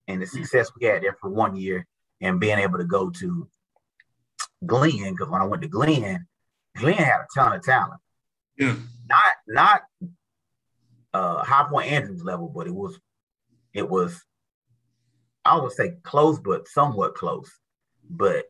and 0.07 0.21
the 0.21 0.27
success 0.27 0.71
we 0.79 0.85
had 0.85 1.01
there 1.01 1.17
for 1.19 1.29
one 1.29 1.55
year 1.55 1.87
and 2.21 2.39
being 2.39 2.59
able 2.59 2.77
to 2.77 2.85
go 2.85 3.09
to 3.09 3.47
Glenn, 4.65 5.11
because 5.11 5.29
when 5.29 5.41
I 5.41 5.45
went 5.45 5.63
to 5.63 5.67
Glenn, 5.67 6.25
Glenn 6.77 6.93
had 6.95 7.21
a 7.21 7.27
ton 7.33 7.53
of 7.53 7.63
talent. 7.63 8.01
Yeah. 8.57 8.75
Not 9.07 9.23
not 9.47 9.81
uh 11.13 11.43
High 11.43 11.67
Point 11.69 11.91
Andrews 11.91 12.23
level, 12.23 12.47
but 12.47 12.67
it 12.67 12.73
was 12.73 12.99
it 13.73 13.89
was 13.89 14.23
I 15.43 15.57
would 15.57 15.71
say 15.71 15.93
close, 16.03 16.39
but 16.39 16.67
somewhat 16.67 17.15
close. 17.15 17.51
But 18.09 18.45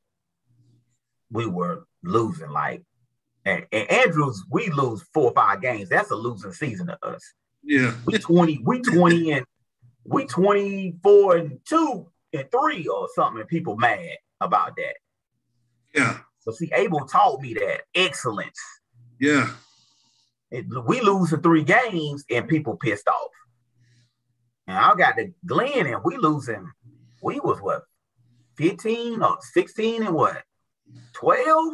we 1.32 1.46
were 1.46 1.86
losing 2.04 2.52
like 2.52 2.84
and, 3.46 3.66
and 3.72 3.90
Andrews, 3.92 4.44
we 4.50 4.70
lose 4.72 5.04
four 5.14 5.26
or 5.26 5.34
five 5.34 5.62
games. 5.62 5.88
That's 5.90 6.10
a 6.12 6.16
losing 6.16 6.52
season 6.52 6.88
to 6.88 6.98
us. 7.06 7.34
Yeah. 7.64 7.94
We 8.06 8.18
20, 8.18 8.62
we 8.64 8.82
20 8.82 9.32
and 9.34 9.46
we 10.04 10.26
24 10.26 11.38
and 11.38 11.60
2 11.66 12.08
and 12.34 12.52
3 12.52 12.88
or 12.88 13.08
something, 13.16 13.40
and 13.40 13.50
people 13.50 13.76
mad 13.76 14.18
about 14.42 14.76
that. 14.78 14.96
Yeah. 15.94 16.18
So 16.40 16.52
see, 16.52 16.72
Abel 16.74 17.06
taught 17.06 17.42
me 17.42 17.54
that 17.56 17.82
excellence. 17.94 18.60
Yeah. 19.20 19.50
It, 20.52 20.66
we 20.86 21.02
lose 21.02 21.30
the 21.30 21.38
three 21.38 21.64
games 21.64 22.24
and 22.30 22.48
people 22.48 22.78
pissed 22.78 23.08
off. 23.08 23.32
And 24.68 24.78
I 24.78 24.94
got 24.96 25.16
the 25.16 25.34
Glenn 25.46 25.86
and 25.86 26.04
we 26.04 26.18
losing. 26.18 26.72
We 27.22 27.40
was 27.40 27.60
what 27.60 27.84
15 28.58 29.22
or 29.22 29.38
16 29.42 30.04
and 30.04 30.16
what 30.16 30.44
12? 31.14 31.74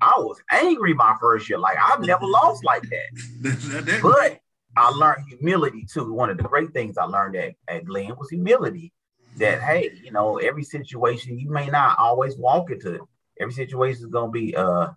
I 0.00 0.14
was 0.18 0.42
angry 0.50 0.94
my 0.94 1.16
first 1.20 1.48
year. 1.48 1.58
Like 1.58 1.76
I've 1.80 2.00
never 2.00 2.26
lost 2.26 2.64
like 2.64 2.82
that. 2.90 4.00
but 4.02 4.40
I 4.76 4.90
learned 4.90 5.24
humility 5.28 5.86
too. 5.90 6.12
One 6.12 6.30
of 6.30 6.36
the 6.36 6.42
great 6.42 6.72
things 6.72 6.98
I 6.98 7.04
learned 7.04 7.36
at, 7.36 7.54
at 7.68 7.84
Glenn 7.84 8.16
was 8.18 8.30
humility. 8.30 8.92
That 9.36 9.62
hey, 9.62 9.92
you 10.02 10.10
know, 10.10 10.38
every 10.38 10.64
situation 10.64 11.38
you 11.38 11.50
may 11.50 11.68
not 11.68 11.98
always 11.98 12.36
walk 12.36 12.70
into. 12.70 12.94
It. 12.94 13.00
Every 13.40 13.54
situation 13.54 14.04
is 14.04 14.10
gonna 14.10 14.30
be 14.30 14.54
uh 14.56 14.88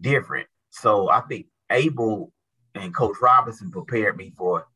different. 0.00 0.46
So 0.70 1.10
I 1.10 1.20
think 1.22 1.46
Abel 1.70 2.32
and 2.74 2.94
Coach 2.94 3.16
Robinson 3.20 3.70
prepared 3.70 4.16
me 4.16 4.32
for 4.36 4.66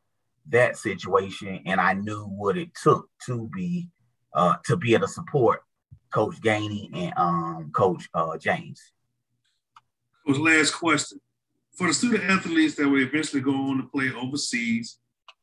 that 0.49 0.77
situation, 0.77 1.63
and 1.67 1.81
I 1.81 1.95
knew 1.95 2.25
what 2.25 2.59
it 2.59 2.71
took 2.75 3.09
to 3.27 3.49
be 3.55 3.89
uh 4.35 4.57
to 4.65 4.77
be 4.77 4.95
able 4.95 5.07
to 5.07 5.13
support 5.13 5.63
Coach 6.11 6.41
Gainey 6.41 6.91
and 6.95 7.13
um 7.17 7.71
Coach 7.73 8.09
uh 8.15 8.37
James. 8.39 8.81
Was 10.27 10.39
last 10.39 10.73
question 10.73 11.21
for 11.73 11.89
the 11.89 11.95
student 11.95 12.25
athletes 12.25 12.75
that 12.77 12.89
will 12.89 13.03
eventually 13.03 13.43
go 13.43 13.55
on 13.55 13.77
to 13.77 13.85
play 13.85 14.11
overseas 14.11 14.99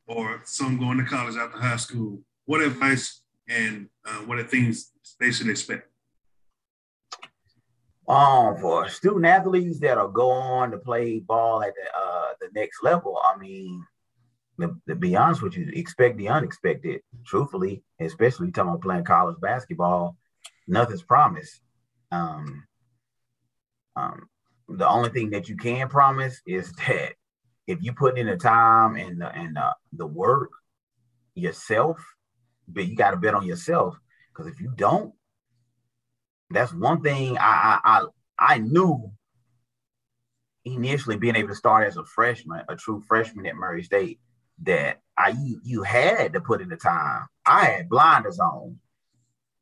or 0.07 0.41
some 0.45 0.77
going 0.77 0.97
to 0.97 1.05
college 1.05 1.35
after 1.37 1.57
high 1.57 1.77
school, 1.77 2.19
what 2.45 2.61
advice 2.61 3.21
and 3.47 3.87
uh, 4.05 4.19
what 4.25 4.39
are 4.39 4.43
things 4.43 4.91
they 5.19 5.31
should 5.31 5.49
expect? 5.49 5.89
Um, 8.07 8.57
for 8.57 8.89
student 8.89 9.25
athletes 9.25 9.79
that'll 9.79 10.09
go 10.09 10.29
on 10.29 10.71
to 10.71 10.77
play 10.77 11.19
ball 11.19 11.63
at 11.63 11.73
the 11.73 11.97
uh, 11.97 12.33
the 12.41 12.49
next 12.53 12.83
level, 12.83 13.17
I 13.23 13.37
mean, 13.37 13.85
to, 14.59 14.75
to, 14.89 14.95
be 14.95 15.15
honest 15.15 15.41
with 15.41 15.55
you, 15.55 15.71
expect 15.73 16.17
the 16.17 16.27
unexpected. 16.27 17.01
Truthfully, 17.25 17.81
especially 18.01 18.51
talking 18.51 18.71
about 18.71 18.81
playing 18.81 19.05
college 19.05 19.39
basketball, 19.39 20.17
nothing's 20.67 21.03
promised. 21.03 21.61
Um, 22.11 22.65
um, 23.95 24.27
the 24.67 24.87
only 24.87 25.09
thing 25.09 25.31
that 25.31 25.49
you 25.49 25.55
can 25.55 25.89
promise 25.89 26.41
is 26.45 26.71
that 26.87 27.13
if 27.67 27.81
you 27.81 27.93
put 27.93 28.17
in 28.17 28.27
the 28.27 28.37
time 28.37 28.95
and 28.95 29.21
the, 29.21 29.33
and 29.33 29.55
the, 29.55 29.75
the 29.93 30.07
work 30.07 30.51
yourself, 31.35 31.97
but 32.67 32.85
you 32.85 32.95
got 32.95 33.11
to 33.11 33.17
bet 33.17 33.33
on 33.33 33.45
yourself. 33.45 33.97
Because 34.31 34.51
if 34.51 34.59
you 34.59 34.71
don't, 34.75 35.13
that's 36.49 36.73
one 36.73 37.01
thing 37.01 37.37
I, 37.37 37.79
I 37.83 37.99
I 37.99 38.05
I 38.55 38.57
knew 38.59 39.11
initially 40.65 41.17
being 41.17 41.35
able 41.35 41.49
to 41.49 41.55
start 41.55 41.87
as 41.87 41.97
a 41.97 42.05
freshman, 42.05 42.61
a 42.69 42.75
true 42.75 43.01
freshman 43.07 43.45
at 43.45 43.55
Murray 43.55 43.83
State, 43.83 44.19
that 44.63 45.01
I 45.17 45.29
you, 45.29 45.59
you 45.63 45.83
had 45.83 46.33
to 46.33 46.41
put 46.41 46.61
in 46.61 46.69
the 46.69 46.77
time. 46.77 47.27
I 47.45 47.65
had 47.65 47.89
blinders 47.89 48.39
on. 48.39 48.79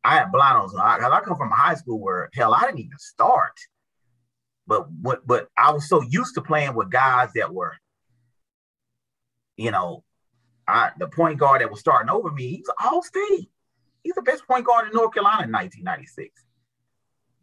I 0.04 0.16
had 0.16 0.32
blinders 0.32 0.74
on. 0.74 0.82
I, 0.82 1.08
I 1.08 1.22
come 1.22 1.38
from 1.38 1.52
a 1.52 1.56
high 1.56 1.76
school 1.76 2.00
where 2.00 2.30
hell 2.34 2.54
I 2.54 2.62
didn't 2.62 2.80
even 2.80 2.98
start. 2.98 3.54
But 4.68 4.92
what 4.92 5.26
but 5.28 5.48
I 5.58 5.72
was 5.72 5.88
so 5.88 6.02
used 6.02 6.36
to 6.36 6.42
playing 6.42 6.76
with 6.76 6.90
guys 6.92 7.30
that 7.36 7.54
were, 7.54 7.76
you 9.58 9.72
know, 9.72 10.04
I 10.68 10.92
the 10.98 11.08
point 11.08 11.40
guard 11.40 11.62
that 11.62 11.70
was 11.70 11.80
starting 11.80 12.10
over 12.10 12.32
me, 12.32 12.58
he's 12.58 12.70
all 12.84 13.04
state. 13.04 13.50
He's 14.04 14.16
the 14.16 14.22
best 14.22 14.48
point 14.48 14.66
guard 14.66 14.88
in 14.88 14.94
North 14.94 15.14
Carolina 15.14 15.44
in 15.44 15.52
1996. 15.52 16.44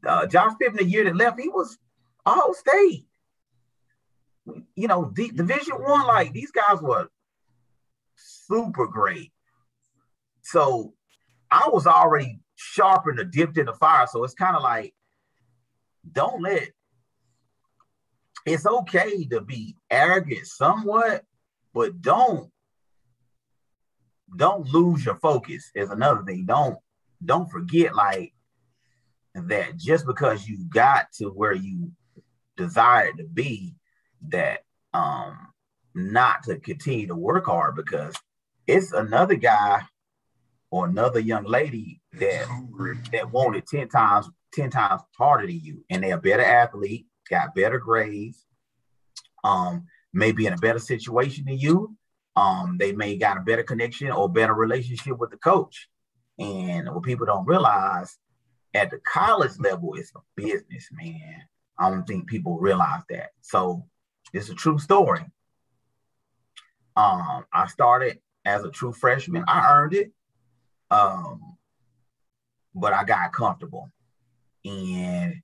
Uh, 0.07 0.27
Josh 0.27 0.53
Pippen, 0.59 0.77
the 0.77 0.85
year 0.85 1.05
that 1.05 1.16
left, 1.16 1.40
he 1.40 1.49
was 1.49 1.79
all 2.25 2.55
state. 2.55 3.07
You 4.75 4.88
know, 4.88 5.11
D- 5.14 5.31
Division 5.31 5.75
One, 5.77 6.07
like 6.07 6.33
these 6.33 6.51
guys 6.51 6.81
were 6.81 7.09
super 8.16 8.87
great. 8.87 9.33
So 10.42 10.94
I 11.51 11.68
was 11.71 11.87
already 11.87 12.40
sharpened 12.59 13.21
or 13.21 13.25
dipped 13.25 13.57
in 13.57 13.66
the 13.66 13.73
fire. 13.73 14.07
So 14.11 14.25
it's 14.25 14.35
kind 14.35 14.57
of 14.57 14.62
like, 14.62 14.92
don't 16.12 16.42
let 16.42 16.68
it's 18.47 18.66
okay 18.66 19.25
to 19.27 19.40
be 19.40 19.77
arrogant 19.90 20.47
somewhat, 20.47 21.25
but 21.73 22.01
don't 22.01 22.51
don't 24.37 24.68
lose 24.68 25.05
your 25.05 25.16
focus 25.16 25.71
is 25.75 25.90
another 25.90 26.23
thing. 26.25 26.47
Don't 26.47 26.79
don't 27.25 27.51
forget 27.51 27.94
like 27.94 28.33
that 29.35 29.77
just 29.77 30.07
because 30.07 30.49
you 30.49 30.64
got 30.68 31.12
to 31.12 31.27
where 31.27 31.53
you 31.53 31.92
desire 32.57 33.12
to 33.12 33.25
be, 33.25 33.75
that 34.29 34.61
um 34.94 35.49
not 35.94 36.42
to 36.44 36.59
continue 36.59 37.07
to 37.07 37.14
work 37.14 37.47
hard 37.47 37.77
because 37.77 38.16
it's 38.66 38.92
another 38.92 39.35
guy 39.37 39.83
or 40.70 40.87
another 40.87 41.20
young 41.20 41.44
lady 41.44 42.00
that 42.12 42.46
that 43.12 43.31
wanted 43.31 43.66
10 43.66 43.88
times 43.88 44.28
10 44.54 44.70
times 44.70 45.02
harder 45.16 45.46
than 45.46 45.61
you 45.61 45.85
and 45.90 46.02
they're 46.02 46.16
a 46.16 46.20
better 46.20 46.44
athlete 46.44 47.07
got 47.28 47.54
better 47.54 47.78
grades, 47.78 48.46
um, 49.44 49.87
may 50.12 50.33
be 50.33 50.46
in 50.46 50.52
a 50.52 50.59
better 50.59 50.78
situation 50.78 51.44
than 51.46 51.59
you. 51.59 51.96
Um, 52.37 52.76
they 52.78 52.92
may 52.92 53.16
got 53.16 53.37
a 53.37 53.40
better 53.40 53.62
connection 53.62 54.11
or 54.11 54.28
better 54.28 54.54
relationship 54.54 55.18
with 55.18 55.31
the 55.31 55.37
coach. 55.38 55.88
And 56.38 56.88
what 56.92 57.02
people 57.02 57.26
don't 57.26 57.46
realize 57.46 58.16
at 58.74 58.90
the 58.90 58.98
college 58.98 59.59
level, 59.59 59.94
it's 59.94 60.12
a 60.14 60.20
business, 60.37 60.88
man. 60.92 61.42
I 61.78 61.90
don't 61.90 62.07
think 62.07 62.28
people 62.28 62.59
realize 62.59 63.02
that. 63.11 63.31
So 63.40 63.85
it's 64.33 64.48
a 64.48 64.54
true 64.54 64.78
story. 64.78 65.24
Um, 66.96 67.44
I 67.52 67.66
started 67.68 68.18
as 68.44 68.64
a 68.64 68.70
true 68.70 68.92
freshman. 68.92 69.44
I 69.48 69.72
earned 69.72 69.94
it. 69.94 70.12
Um, 70.90 71.57
but 72.74 72.92
I 72.92 73.05
got 73.05 73.33
comfortable. 73.33 73.90
And 74.64 75.42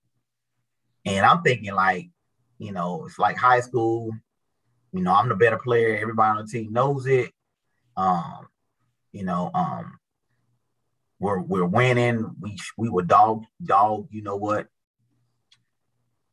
And 1.05 1.27
I'm 1.27 1.43
thinking 1.43 1.75
like, 1.75 2.09
you 2.59 2.73
know, 2.73 3.05
it's 3.07 3.19
like 3.19 3.37
high 3.37 3.61
school. 3.61 4.11
You 4.93 5.03
know, 5.03 5.13
I'm 5.13 5.29
the 5.29 5.35
better 5.35 5.59
player. 5.59 5.97
Everybody 5.97 6.39
on 6.39 6.45
the 6.45 6.51
team 6.51 6.73
knows 6.73 7.07
it. 7.07 7.33
Um, 7.97 8.49
you 9.13 9.25
know, 9.25 9.51
um, 9.55 9.99
we're 11.21 11.41
we're 11.41 11.67
winning. 11.67 12.35
We 12.41 12.59
we 12.77 12.89
were 12.89 13.03
dog 13.03 13.45
dog. 13.63 14.09
You 14.11 14.23
know 14.23 14.37
what? 14.37 14.69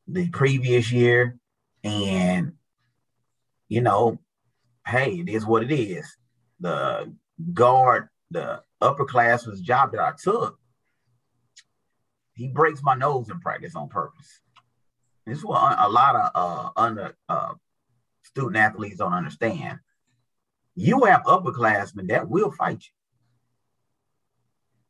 The 0.08 0.30
previous 0.30 0.91
year, 0.91 1.38
and 1.84 2.54
you 3.67 3.82
know, 3.82 4.19
hey, 4.86 5.19
it 5.19 5.30
is 5.30 5.45
what 5.45 5.63
it 5.63 5.71
is. 5.71 6.06
The 6.60 7.13
guard, 7.54 8.10
the 8.30 8.62
upperclassman's 8.82 9.62
job 9.62 9.91
that 9.91 10.02
I 10.02 10.13
took, 10.22 10.60
he 12.34 12.48
breaks 12.48 12.82
my 12.84 12.96
nose 12.96 13.30
in 13.30 13.39
practice 13.39 13.76
on 13.76 13.89
purpose. 13.89 14.41
This 15.26 15.38
is 15.38 15.46
what 15.46 15.76
a 15.80 15.89
lot 15.89 16.15
of 16.15 16.32
uh, 16.34 16.70
under 16.76 17.15
uh, 17.30 17.54
student 18.24 18.58
athletes 18.58 18.98
don't 18.98 19.13
understand. 19.13 19.80
You 20.76 21.04
have 21.04 21.24
upperclassmen 21.24 22.08
that 22.10 22.30
will 22.30 22.52
fight 22.52 22.84
you. 22.84 22.94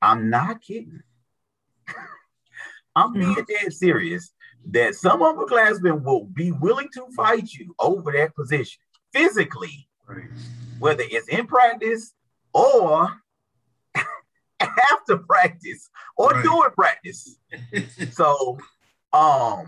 I'm 0.01 0.29
not 0.29 0.61
kidding. 0.61 1.01
I'm 2.95 3.13
being 3.13 3.35
dead 3.35 3.73
serious 3.73 4.33
that 4.69 4.95
some 4.95 5.21
upperclassmen 5.21 6.03
will 6.03 6.25
be 6.25 6.51
willing 6.51 6.89
to 6.93 7.07
fight 7.15 7.51
you 7.53 7.75
over 7.79 8.11
that 8.11 8.35
position 8.35 8.81
physically, 9.11 9.87
right. 10.07 10.25
whether 10.79 11.03
it's 11.05 11.27
in 11.27 11.47
practice 11.47 12.13
or 12.53 13.20
after 14.91 15.17
practice 15.17 15.89
or 16.17 16.29
right. 16.29 16.43
during 16.43 16.71
practice. 16.71 17.37
so, 18.11 18.57
um, 19.13 19.65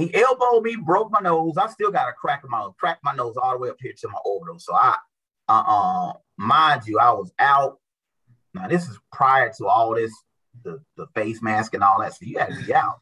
he 0.00 0.14
elbowed 0.14 0.62
me, 0.62 0.76
broke 0.76 1.10
my 1.10 1.20
nose. 1.20 1.56
I 1.58 1.68
still 1.68 1.90
got 1.90 2.08
a 2.08 2.12
crack 2.12 2.42
in 2.44 2.50
my 2.50 2.68
crack 2.78 2.98
my 3.02 3.14
nose 3.14 3.36
all 3.36 3.52
the 3.52 3.58
way 3.58 3.68
up 3.68 3.76
here 3.80 3.92
to 4.00 4.08
my 4.08 4.18
orbital. 4.24 4.58
So 4.58 4.74
I, 4.74 4.96
uh, 5.48 5.64
uh, 5.66 6.12
mind 6.38 6.82
you, 6.86 6.98
I 6.98 7.10
was 7.10 7.32
out. 7.38 7.78
Now 8.54 8.68
this 8.68 8.88
is 8.88 8.98
prior 9.12 9.52
to 9.58 9.66
all 9.66 9.94
this, 9.94 10.12
the 10.64 10.80
the 10.96 11.06
face 11.14 11.42
mask 11.42 11.74
and 11.74 11.82
all 11.82 12.00
that. 12.00 12.14
So 12.14 12.20
you 12.22 12.38
had 12.38 12.54
to 12.54 12.64
be 12.64 12.74
out, 12.74 13.00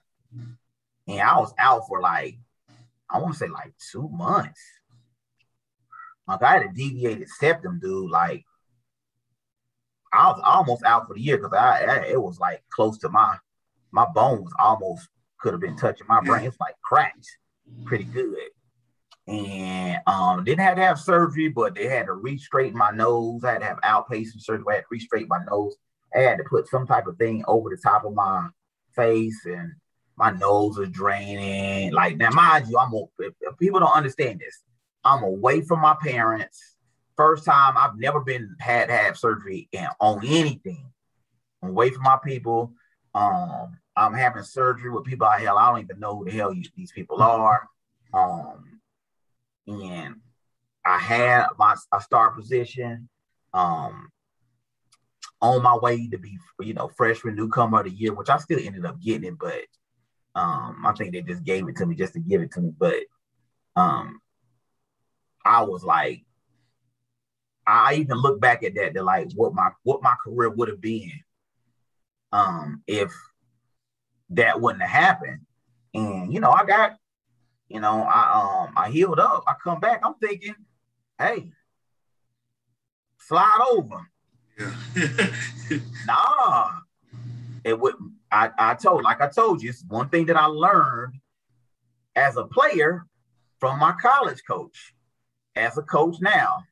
and 1.06 1.20
I 1.20 1.38
was 1.38 1.54
out 1.58 1.82
for 1.88 2.00
like, 2.00 2.38
I 3.08 3.18
want 3.18 3.34
to 3.34 3.38
say 3.38 3.48
like 3.48 3.74
two 3.92 4.08
months. 4.08 4.60
Like 6.26 6.42
I 6.42 6.52
had 6.54 6.62
a 6.62 6.72
deviated 6.72 7.28
septum, 7.28 7.80
dude. 7.80 8.10
Like 8.10 8.44
I 10.12 10.28
was 10.28 10.40
almost 10.44 10.84
out 10.84 11.06
for 11.06 11.14
the 11.14 11.20
year 11.20 11.36
because 11.36 11.52
I, 11.52 11.84
I, 11.84 11.96
it 12.06 12.20
was 12.20 12.38
like 12.38 12.62
close 12.70 12.98
to 12.98 13.08
my 13.08 13.36
my 13.92 14.06
bones 14.14 14.50
almost 14.58 15.08
could 15.40 15.52
have 15.52 15.60
been 15.60 15.76
touching 15.76 16.06
my 16.08 16.20
brain. 16.20 16.46
It's 16.46 16.60
like 16.60 16.74
cracked 16.82 17.26
pretty 17.84 18.04
good. 18.04 18.50
And 19.26 19.98
um, 20.06 20.44
didn't 20.44 20.64
have 20.64 20.76
to 20.76 20.82
have 20.82 20.98
surgery, 20.98 21.48
but 21.48 21.74
they 21.74 21.86
had 21.86 22.06
to 22.06 22.14
re-straighten 22.14 22.78
my 22.78 22.90
nose. 22.90 23.44
I 23.44 23.52
had 23.52 23.58
to 23.58 23.66
have 23.66 23.80
outpatient 23.82 24.40
surgery. 24.40 24.64
I 24.70 24.74
had 24.76 24.80
to 24.80 24.86
re-straighten 24.90 25.28
my 25.28 25.44
nose. 25.50 25.76
I 26.16 26.20
had 26.20 26.38
to 26.38 26.44
put 26.44 26.68
some 26.68 26.86
type 26.86 27.06
of 27.06 27.18
thing 27.18 27.44
over 27.46 27.68
the 27.68 27.76
top 27.76 28.04
of 28.04 28.14
my 28.14 28.48
face, 28.96 29.44
and 29.44 29.72
my 30.16 30.30
nose 30.30 30.78
was 30.78 30.88
draining. 30.88 31.92
Like 31.92 32.16
now, 32.16 32.30
mind 32.30 32.68
you, 32.68 32.78
I'm 32.78 32.94
a, 32.94 33.52
people 33.58 33.80
don't 33.80 33.92
understand 33.92 34.40
this. 34.40 34.62
I'm 35.04 35.22
away 35.22 35.60
from 35.60 35.80
my 35.80 35.96
parents. 36.00 36.76
First 37.18 37.44
time 37.44 37.74
I've 37.76 37.98
never 37.98 38.20
been 38.20 38.56
had 38.60 38.88
have 38.90 39.18
surgery 39.18 39.68
and 39.74 39.88
on 40.00 40.24
anything. 40.24 40.90
I'm 41.62 41.70
away 41.70 41.90
from 41.90 42.04
my 42.04 42.18
people. 42.24 42.72
Um, 43.14 43.76
I'm 43.96 44.14
having 44.14 44.44
surgery 44.44 44.90
with 44.90 45.04
people 45.04 45.26
I 45.26 45.40
hell 45.40 45.58
I 45.58 45.70
don't 45.70 45.82
even 45.82 45.98
know 45.98 46.16
who 46.16 46.24
the 46.24 46.30
hell 46.30 46.54
you, 46.54 46.62
these 46.76 46.92
people 46.92 47.20
are. 47.20 47.68
Um, 48.14 48.80
and 49.66 50.14
I 50.86 50.98
had 50.98 51.46
my 51.58 51.74
a 51.92 52.00
star 52.00 52.30
position. 52.30 53.08
Um, 53.52 54.10
on 55.40 55.62
my 55.62 55.76
way 55.76 56.08
to 56.08 56.18
be, 56.18 56.38
you 56.60 56.74
know, 56.74 56.88
freshman 56.88 57.36
newcomer 57.36 57.80
of 57.80 57.84
the 57.84 57.90
year, 57.90 58.12
which 58.14 58.28
I 58.28 58.38
still 58.38 58.58
ended 58.60 58.84
up 58.84 59.00
getting 59.00 59.24
it, 59.24 59.38
but 59.38 59.64
um, 60.34 60.84
I 60.84 60.92
think 60.92 61.12
they 61.12 61.22
just 61.22 61.44
gave 61.44 61.68
it 61.68 61.76
to 61.76 61.86
me 61.86 61.94
just 61.94 62.14
to 62.14 62.20
give 62.20 62.42
it 62.42 62.52
to 62.52 62.60
me. 62.60 62.72
But 62.76 63.02
um, 63.76 64.20
I 65.44 65.62
was 65.62 65.84
like, 65.84 66.24
I 67.68 67.94
even 67.94 68.16
look 68.16 68.40
back 68.40 68.62
at 68.64 68.74
that 68.76 68.94
to 68.94 69.02
like 69.02 69.30
what 69.34 69.54
my 69.54 69.70
what 69.82 70.02
my 70.02 70.14
career 70.24 70.48
would 70.48 70.68
have 70.68 70.80
been 70.80 71.12
um 72.32 72.82
if 72.86 73.12
that 74.30 74.60
wouldn't 74.60 74.82
have 74.82 74.90
happened. 74.90 75.40
And 75.94 76.32
you 76.32 76.40
know, 76.40 76.50
I 76.50 76.64
got, 76.64 76.96
you 77.68 77.80
know, 77.80 78.02
I 78.02 78.66
um 78.66 78.72
I 78.76 78.90
healed 78.90 79.18
up. 79.18 79.44
I 79.46 79.54
come 79.62 79.80
back. 79.80 80.00
I'm 80.02 80.14
thinking, 80.14 80.54
hey, 81.18 81.52
slide 83.18 83.60
over. 83.70 84.10
Yeah. 84.58 85.30
nah. 86.06 86.70
It 87.64 87.78
would 87.78 87.94
I, 88.30 88.50
I 88.58 88.74
told, 88.74 89.04
like 89.04 89.20
I 89.20 89.28
told 89.28 89.62
you, 89.62 89.70
it's 89.70 89.84
one 89.88 90.08
thing 90.08 90.26
that 90.26 90.36
I 90.36 90.46
learned 90.46 91.14
as 92.14 92.36
a 92.36 92.44
player 92.44 93.06
from 93.58 93.78
my 93.78 93.92
college 94.00 94.42
coach. 94.46 94.94
As 95.56 95.76
a 95.76 95.82
coach 95.82 96.16
now, 96.20 96.62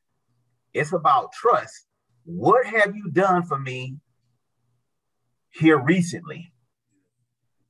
it's 0.77 0.93
about 0.93 1.31
trust. 1.33 1.85
What 2.25 2.65
have 2.65 2.95
you 2.95 3.09
done 3.09 3.43
for 3.43 3.57
me 3.57 3.97
here 5.49 5.77
recently? 5.77 6.51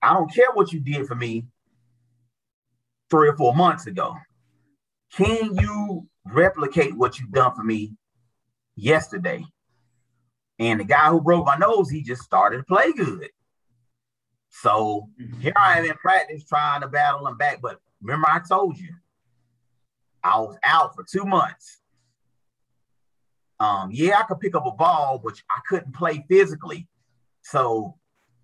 I 0.01 0.13
don't 0.13 0.33
care 0.33 0.51
what 0.53 0.71
you 0.71 0.79
did 0.79 1.07
for 1.07 1.15
me 1.15 1.45
three 3.09 3.29
or 3.29 3.37
four 3.37 3.55
months 3.55 3.87
ago. 3.87 4.15
Can 5.13 5.55
you 5.55 6.07
replicate 6.25 6.95
what 6.95 7.19
you've 7.19 7.31
done 7.31 7.55
for 7.55 7.63
me 7.63 7.93
yesterday? 8.75 9.45
And 10.59 10.79
the 10.79 10.85
guy 10.85 11.09
who 11.09 11.21
broke 11.21 11.45
my 11.45 11.55
nose, 11.55 11.89
he 11.89 12.01
just 12.01 12.23
started 12.23 12.57
to 12.57 12.63
play 12.63 12.91
good. 12.91 13.29
So 14.49 15.07
mm-hmm. 15.21 15.39
here 15.39 15.53
I 15.55 15.79
am 15.79 15.85
in 15.85 15.93
practice 15.93 16.43
trying 16.43 16.81
to 16.81 16.87
battle 16.87 17.27
him 17.27 17.37
back. 17.37 17.61
But 17.61 17.79
remember, 18.01 18.27
I 18.29 18.39
told 18.47 18.77
you 18.77 18.89
I 20.23 20.39
was 20.39 20.57
out 20.63 20.95
for 20.95 21.05
two 21.09 21.25
months. 21.25 21.79
Um, 23.59 23.89
yeah, 23.91 24.19
I 24.19 24.23
could 24.23 24.39
pick 24.39 24.55
up 24.55 24.65
a 24.65 24.71
ball, 24.71 25.19
but 25.23 25.41
I 25.49 25.61
couldn't 25.67 25.93
play 25.93 26.23
physically. 26.29 26.87
So 27.41 27.95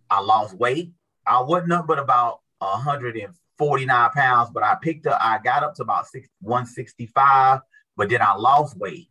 I 0.10 0.21
lost 0.21 0.58
weight. 0.58 0.91
I 1.26 1.41
wasn't 1.41 1.73
up 1.73 1.88
but 1.88 1.99
about 1.99 2.41
149 2.60 4.10
pounds, 4.12 4.49
but 4.54 4.63
I 4.63 4.76
picked 4.82 5.08
up, 5.08 5.19
I 5.21 5.39
got 5.43 5.63
up 5.63 5.76
to 5.76 5.84
about 5.84 6.08
six, 6.08 6.28
165, 6.41 7.60
but 7.95 8.10
then 8.10 8.21
I 8.21 8.34
lost 8.36 8.78
weight, 8.78 9.10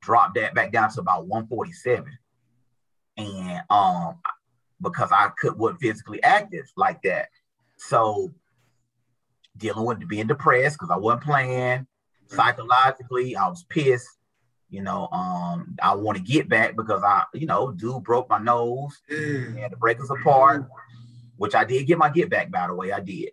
dropped 0.00 0.36
that 0.36 0.54
back 0.54 0.72
down 0.72 0.90
to 0.92 1.00
about 1.00 1.26
147. 1.26 2.18
And 3.16 3.62
um, 3.70 4.16
because 4.80 5.10
I 5.12 5.30
could 5.38 5.56
wasn't 5.56 5.80
physically 5.80 6.22
active 6.22 6.70
like 6.76 7.02
that. 7.02 7.28
So 7.76 8.32
dealing 9.56 9.84
with 9.84 10.08
being 10.08 10.26
depressed 10.26 10.76
because 10.78 10.90
I 10.90 10.98
wasn't 10.98 11.24
playing 11.24 11.86
psychologically, 12.26 13.36
I 13.36 13.48
was 13.48 13.64
pissed. 13.68 14.08
You 14.70 14.82
know, 14.82 15.08
um, 15.12 15.76
I 15.80 15.94
want 15.94 16.18
to 16.18 16.24
get 16.24 16.48
back 16.48 16.74
because 16.74 17.02
I, 17.02 17.24
you 17.32 17.46
know, 17.46 17.70
dude 17.70 18.02
broke 18.02 18.28
my 18.28 18.38
nose 18.38 19.00
and 19.08 19.58
had 19.58 19.70
to 19.70 19.76
break 19.76 20.00
us 20.00 20.10
apart, 20.10 20.66
which 21.36 21.54
I 21.54 21.64
did 21.64 21.86
get 21.86 21.98
my 21.98 22.08
get 22.08 22.30
back, 22.30 22.50
by 22.50 22.66
the 22.66 22.74
way. 22.74 22.90
I 22.90 23.00
did. 23.00 23.30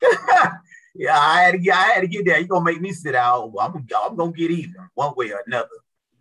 yeah, 0.94 1.18
I 1.18 1.42
had 1.42 1.52
to 1.52 1.58
get 1.58 1.74
I 1.74 1.82
had 1.82 2.00
to 2.02 2.08
get 2.08 2.24
there. 2.24 2.38
You're 2.38 2.48
gonna 2.48 2.64
make 2.64 2.80
me 2.80 2.92
sit 2.92 3.14
out. 3.14 3.52
Well, 3.52 3.66
I'm, 3.66 3.86
I'm 4.04 4.16
gonna 4.16 4.32
get 4.32 4.50
even 4.50 4.74
one 4.94 5.14
way 5.16 5.32
or 5.32 5.42
another. 5.46 5.68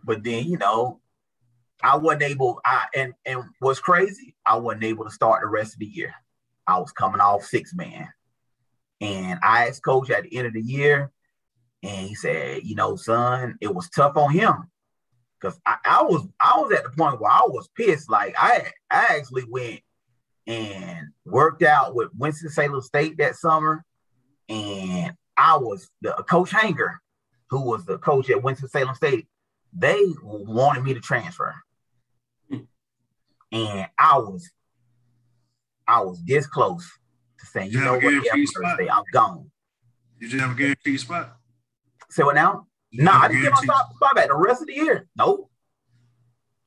But 0.03 0.23
then, 0.23 0.45
you 0.45 0.57
know, 0.57 1.01
I 1.83 1.97
wasn't 1.97 2.23
able, 2.23 2.59
I 2.65 2.85
and 2.95 3.13
and 3.25 3.43
what's 3.59 3.79
crazy, 3.79 4.35
I 4.45 4.57
wasn't 4.57 4.85
able 4.85 5.05
to 5.05 5.11
start 5.11 5.41
the 5.41 5.47
rest 5.47 5.73
of 5.73 5.79
the 5.79 5.85
year. 5.85 6.13
I 6.65 6.79
was 6.79 6.91
coming 6.91 7.21
off 7.21 7.43
six 7.43 7.73
man. 7.75 8.07
And 8.99 9.39
I 9.43 9.67
asked 9.67 9.83
coach 9.83 10.09
at 10.09 10.23
the 10.23 10.35
end 10.35 10.47
of 10.47 10.53
the 10.53 10.61
year, 10.61 11.11
and 11.83 12.07
he 12.07 12.15
said, 12.15 12.63
you 12.63 12.75
know, 12.75 12.95
son, 12.95 13.57
it 13.61 13.73
was 13.73 13.89
tough 13.89 14.17
on 14.17 14.31
him. 14.31 14.69
Cause 15.39 15.59
I, 15.65 15.77
I 15.85 16.01
was 16.01 16.27
I 16.41 16.59
was 16.59 16.71
at 16.73 16.83
the 16.83 16.89
point 16.89 17.21
where 17.21 17.31
I 17.31 17.43
was 17.45 17.69
pissed. 17.75 18.09
Like 18.09 18.35
I 18.39 18.71
I 18.89 19.17
actually 19.17 19.45
went 19.47 19.81
and 20.47 21.09
worked 21.25 21.61
out 21.61 21.93
with 21.93 22.09
Winston-Salem 22.17 22.81
State 22.81 23.17
that 23.17 23.35
summer. 23.35 23.83
And 24.49 25.13
I 25.35 25.57
was 25.57 25.91
the 26.01 26.13
coach 26.27 26.51
Hanger, 26.51 26.99
who 27.49 27.61
was 27.61 27.85
the 27.85 27.99
coach 27.99 28.29
at 28.29 28.41
Winston-Salem 28.41 28.95
State. 28.95 29.27
They 29.73 30.01
wanted 30.23 30.83
me 30.83 30.95
to 30.95 31.01
transfer. 31.01 31.53
And 33.51 33.87
I 33.99 34.17
was 34.17 34.49
I 35.87 36.01
was 36.01 36.21
this 36.25 36.47
close 36.47 36.89
to 37.39 37.45
saying, 37.45 37.71
you, 37.71 37.79
you 37.79 37.85
know 37.85 37.93
what, 37.93 38.27
Thursday, 38.55 38.89
I'm 38.89 39.03
gone. 39.13 39.51
You 40.19 40.39
have 40.39 40.51
a 40.51 40.55
guaranteed 40.55 40.99
spot? 40.99 41.37
Say 42.09 42.23
what 42.23 42.35
now? 42.35 42.67
Nah, 42.93 43.21
I 43.23 43.27
didn't 43.27 43.43
get 43.43 43.51
my 43.51 43.61
spot, 43.61 43.95
spot 43.95 44.15
back 44.15 44.27
the 44.27 44.35
rest 44.35 44.61
of 44.61 44.67
the 44.67 44.75
year. 44.75 45.07
Nope. 45.17 45.49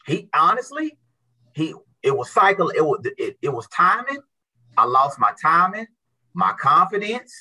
He 0.07 0.29
honestly, 0.35 0.99
he 1.55 1.75
it 2.03 2.17
was 2.17 2.31
cycle, 2.31 2.71
it 2.71 2.83
was 2.85 3.01
it, 3.19 3.37
it 3.43 3.49
was 3.49 3.67
timing, 3.69 4.21
I 4.77 4.85
lost 4.85 5.19
my 5.19 5.33
timing, 5.41 5.87
my 6.35 6.53
confidence, 6.59 7.33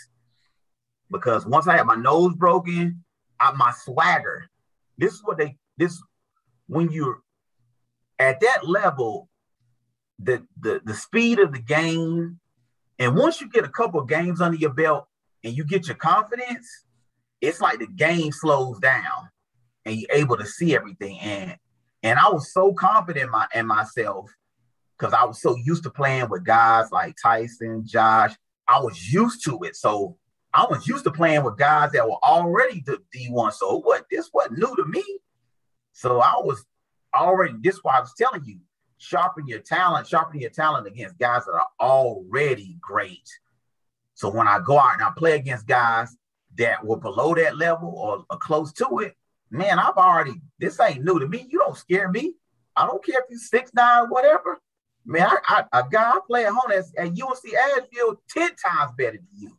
because 1.11 1.45
once 1.45 1.67
I 1.67 1.77
had 1.77 1.85
my 1.85 1.95
nose 1.95 2.33
broken, 2.35 3.03
I, 3.39 3.51
my 3.51 3.71
swagger. 3.71 4.49
This 4.97 5.13
is 5.13 5.23
what 5.23 5.37
they 5.37 5.57
this 5.77 6.01
when 6.67 6.91
you're 6.91 7.21
at 8.17 8.39
that 8.41 8.67
level, 8.67 9.29
the 10.19 10.45
the 10.59 10.81
the 10.83 10.93
speed 10.93 11.39
of 11.39 11.53
the 11.53 11.61
game, 11.61 12.39
and 12.97 13.15
once 13.15 13.41
you 13.41 13.49
get 13.49 13.63
a 13.63 13.69
couple 13.69 13.99
of 13.99 14.09
games 14.09 14.41
under 14.41 14.57
your 14.57 14.73
belt 14.73 15.07
and 15.43 15.55
you 15.55 15.63
get 15.63 15.87
your 15.87 15.95
confidence, 15.95 16.85
it's 17.41 17.61
like 17.61 17.79
the 17.79 17.87
game 17.87 18.31
slows 18.31 18.79
down 18.79 19.29
and 19.85 19.95
you're 19.95 20.11
able 20.11 20.37
to 20.37 20.45
see 20.45 20.75
everything. 20.75 21.19
And 21.19 21.57
and 22.03 22.17
I 22.17 22.29
was 22.29 22.53
so 22.53 22.73
confident 22.73 23.25
in 23.25 23.31
my 23.31 23.47
in 23.53 23.67
myself 23.67 24.31
because 24.97 25.13
I 25.13 25.23
was 25.25 25.41
so 25.41 25.55
used 25.55 25.83
to 25.83 25.89
playing 25.89 26.29
with 26.29 26.43
guys 26.43 26.91
like 26.91 27.15
Tyson, 27.21 27.83
Josh. 27.85 28.33
I 28.67 28.79
was 28.79 29.11
used 29.11 29.43
to 29.45 29.59
it. 29.63 29.75
So 29.75 30.17
I 30.53 30.65
was 30.69 30.87
used 30.87 31.03
to 31.05 31.11
playing 31.11 31.43
with 31.43 31.57
guys 31.57 31.91
that 31.91 32.07
were 32.07 32.23
already 32.23 32.83
the 32.85 32.99
D1. 33.15 33.53
So 33.53 33.79
what 33.79 34.05
this 34.09 34.29
wasn't 34.33 34.59
new 34.59 34.75
to 34.75 34.85
me. 34.85 35.03
So 35.93 36.19
I 36.19 36.33
was 36.37 36.65
already, 37.15 37.55
this 37.61 37.75
is 37.75 37.83
why 37.83 37.97
I 37.97 37.99
was 38.01 38.13
telling 38.17 38.43
you, 38.45 38.59
sharpen 38.97 39.47
your 39.47 39.59
talent, 39.59 40.07
sharpen 40.07 40.39
your 40.39 40.49
talent 40.49 40.87
against 40.87 41.17
guys 41.17 41.45
that 41.45 41.51
are 41.51 41.67
already 41.79 42.77
great. 42.81 43.27
So 44.13 44.29
when 44.29 44.47
I 44.47 44.59
go 44.65 44.77
out 44.77 44.93
and 44.95 45.03
I 45.03 45.11
play 45.15 45.35
against 45.35 45.67
guys 45.67 46.15
that 46.59 46.85
were 46.85 46.97
below 46.97 47.33
that 47.33 47.57
level 47.57 47.93
or, 47.97 48.25
or 48.29 48.37
close 48.37 48.71
to 48.73 48.99
it, 48.99 49.15
man, 49.49 49.79
I've 49.79 49.97
already, 49.97 50.33
this 50.59 50.79
ain't 50.79 51.03
new 51.03 51.19
to 51.19 51.27
me. 51.27 51.47
You 51.49 51.59
don't 51.59 51.77
scare 51.77 52.09
me. 52.09 52.35
I 52.75 52.85
don't 52.85 53.03
care 53.03 53.19
if 53.19 53.25
you're 53.29 53.39
six 53.39 53.71
nine, 53.73 54.05
whatever. 54.09 54.61
Man, 55.05 55.27
I, 55.27 55.63
I, 55.71 55.79
a 55.79 55.83
guy 55.89 56.11
I 56.11 56.19
play 56.27 56.45
at 56.45 56.53
home 56.53 56.71
at, 56.71 57.07
UNC 57.07 57.53
Asheville 57.55 58.21
10 58.29 58.49
times 58.55 58.91
better 58.97 59.17
than 59.17 59.27
you. 59.35 59.57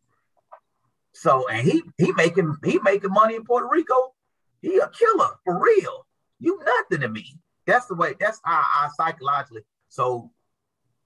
So, 1.12 1.48
and 1.48 1.66
he 1.66 1.82
he 1.98 2.12
making 2.12 2.56
he 2.64 2.78
making 2.78 3.10
money 3.10 3.34
in 3.34 3.44
Puerto 3.44 3.68
Rico. 3.70 4.14
He 4.62 4.78
a 4.78 4.88
killer 4.88 5.30
for 5.44 5.60
real. 5.60 6.06
You 6.38 6.60
nothing 6.64 7.00
to 7.00 7.08
me. 7.08 7.36
That's 7.66 7.86
the 7.86 7.94
way. 7.94 8.14
That's 8.18 8.40
how 8.44 8.62
I 8.62 8.88
psychologically. 8.96 9.62
So, 9.88 10.30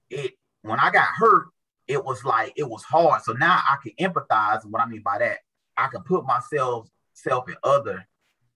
it 0.09 0.33
when 0.61 0.79
I 0.79 0.91
got 0.91 1.07
hurt, 1.17 1.47
it 1.87 2.03
was 2.03 2.23
like 2.23 2.53
it 2.55 2.69
was 2.69 2.83
hard. 2.83 3.23
So 3.23 3.33
now 3.33 3.61
I 3.67 3.77
can 3.83 3.93
empathize. 3.99 4.65
What 4.65 4.81
I 4.81 4.85
mean 4.85 5.01
by 5.03 5.17
that, 5.19 5.39
I 5.77 5.87
can 5.87 6.01
put 6.03 6.25
myself 6.25 6.87
self 7.13 7.49
in 7.49 7.55
other 7.63 8.05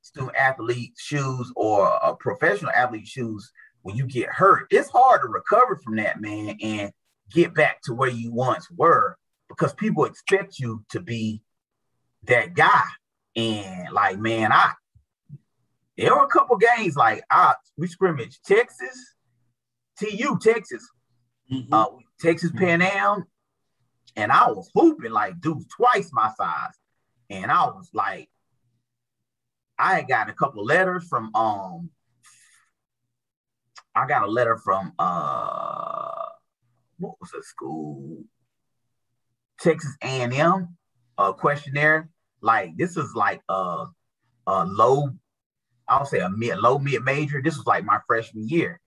student 0.01 0.35
athlete 0.35 0.93
shoes 0.97 1.51
or 1.55 1.87
a 2.01 2.15
professional 2.15 2.71
athlete 2.71 3.07
shoes 3.07 3.51
when 3.81 3.95
you 3.95 4.05
get 4.05 4.29
hurt. 4.29 4.67
It's 4.71 4.89
hard 4.89 5.21
to 5.21 5.27
recover 5.27 5.77
from 5.77 5.95
that, 5.97 6.21
man, 6.21 6.57
and 6.61 6.91
get 7.31 7.53
back 7.53 7.81
to 7.83 7.93
where 7.93 8.09
you 8.09 8.31
once 8.31 8.69
were 8.71 9.17
because 9.47 9.73
people 9.73 10.05
expect 10.05 10.59
you 10.59 10.83
to 10.91 10.99
be 10.99 11.41
that 12.23 12.53
guy. 12.53 12.83
And 13.35 13.91
like, 13.93 14.17
man, 14.17 14.51
I 14.51 14.73
there 15.97 16.15
were 16.15 16.23
a 16.23 16.27
couple 16.27 16.55
games 16.57 16.95
like 16.95 17.23
I 17.29 17.55
we 17.77 17.87
scrimmaged 17.87 18.45
Texas, 18.45 19.15
TU, 19.99 20.37
Texas, 20.41 20.87
mm-hmm. 21.51 21.73
uh, 21.73 21.85
Texas 22.19 22.51
Pan 22.55 22.81
Am, 22.81 23.25
and 24.15 24.31
I 24.31 24.49
was 24.49 24.69
hooping 24.73 25.11
like 25.11 25.41
dudes 25.41 25.67
twice 25.75 26.09
my 26.13 26.31
size, 26.37 26.78
and 27.29 27.51
I 27.51 27.65
was 27.65 27.89
like, 27.93 28.29
I 29.77 29.95
had 29.95 30.07
gotten 30.07 30.31
a 30.31 30.35
couple 30.35 30.63
letters 30.65 31.07
from 31.07 31.33
um, 31.35 31.89
I 33.95 34.07
got 34.07 34.23
a 34.23 34.27
letter 34.27 34.57
from 34.57 34.93
uh, 34.99 36.25
what 36.97 37.15
was 37.19 37.31
the 37.31 37.43
school? 37.43 38.23
Texas 39.59 39.95
A&M 40.01 40.77
uh, 41.17 41.33
questionnaire. 41.33 42.09
Like 42.41 42.77
this 42.77 42.97
is 42.97 43.13
like 43.15 43.41
a, 43.49 43.85
a 44.47 44.65
low, 44.65 45.09
I'll 45.87 46.05
say 46.05 46.19
a 46.19 46.29
mid, 46.29 46.59
low 46.59 46.79
mid 46.79 47.03
major. 47.03 47.41
This 47.41 47.57
was 47.57 47.65
like 47.65 47.83
my 47.83 47.99
freshman 48.07 48.47
year, 48.47 48.79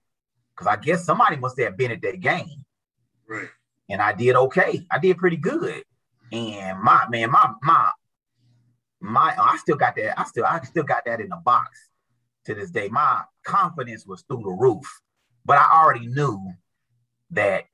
because 0.55 0.67
I 0.67 0.77
guess 0.77 1.05
somebody 1.05 1.37
must 1.37 1.61
have 1.61 1.77
been 1.77 1.91
at 1.91 2.03
that 2.03 2.21
game. 2.21 2.65
Right. 3.29 3.49
And 3.91 4.01
I 4.01 4.13
did 4.13 4.37
okay. 4.37 4.87
I 4.91 4.99
did 4.99 5.19
pretty 5.19 5.37
good. 5.37 5.83
And 6.31 6.81
my 6.81 7.07
man, 7.11 7.31
my 7.31 7.53
my 7.63 7.91
my, 9.03 9.35
I 9.37 9.57
still 9.59 9.77
got 9.77 9.97
that. 9.97 10.19
I 10.19 10.25
still 10.25 10.45
I 10.45 10.61
still 10.63 10.85
got 10.85 11.05
that 11.07 11.21
in 11.21 11.29
the 11.29 11.37
box 11.37 11.89
to 12.45 12.55
this 12.55 12.71
day. 12.71 12.89
My 12.89 13.23
confidence 13.45 14.07
was 14.07 14.23
through 14.23 14.43
the 14.45 14.51
roof, 14.51 14.85
but 15.45 15.59
I 15.59 15.83
already 15.83 16.07
knew 16.07 16.53
that 17.31 17.65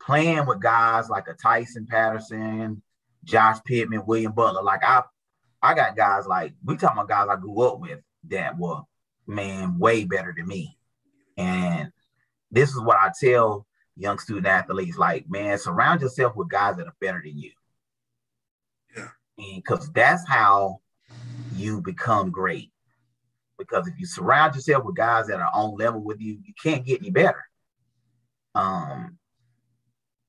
playing 0.00 0.46
with 0.46 0.60
guys 0.60 1.08
like 1.08 1.28
a 1.28 1.34
Tyson 1.34 1.86
Patterson, 1.86 2.82
Josh 3.24 3.58
Pittman, 3.64 4.04
William 4.06 4.32
Butler, 4.32 4.62
like 4.62 4.84
I, 4.84 5.02
I 5.62 5.74
got 5.74 5.96
guys 5.96 6.26
like 6.26 6.54
we 6.64 6.76
talking 6.76 6.98
about 6.98 7.08
guys 7.08 7.28
I 7.28 7.40
grew 7.40 7.60
up 7.62 7.80
with 7.80 8.00
that 8.28 8.58
were 8.58 8.82
man 9.26 9.78
way 9.78 10.04
better 10.04 10.32
than 10.36 10.46
me, 10.46 10.78
and 11.36 11.92
this 12.50 12.70
is 12.70 12.80
what 12.80 12.98
I 12.98 13.10
tell 13.18 13.66
young 13.96 14.18
student 14.18 14.46
athletes: 14.46 14.98
like 14.98 15.28
man, 15.28 15.58
surround 15.58 16.02
yourself 16.02 16.36
with 16.36 16.48
guys 16.48 16.76
that 16.76 16.86
are 16.86 16.96
better 17.00 17.20
than 17.24 17.38
you. 17.38 17.50
Because 19.56 19.90
that's 19.92 20.26
how 20.28 20.80
you 21.54 21.80
become 21.80 22.30
great. 22.30 22.70
Because 23.58 23.86
if 23.86 23.94
you 23.98 24.06
surround 24.06 24.54
yourself 24.54 24.84
with 24.84 24.96
guys 24.96 25.26
that 25.26 25.40
are 25.40 25.50
on 25.52 25.76
level 25.76 26.02
with 26.02 26.20
you, 26.20 26.38
you 26.44 26.54
can't 26.62 26.84
get 26.84 27.00
any 27.00 27.10
better. 27.10 27.44
Um, 28.54 29.18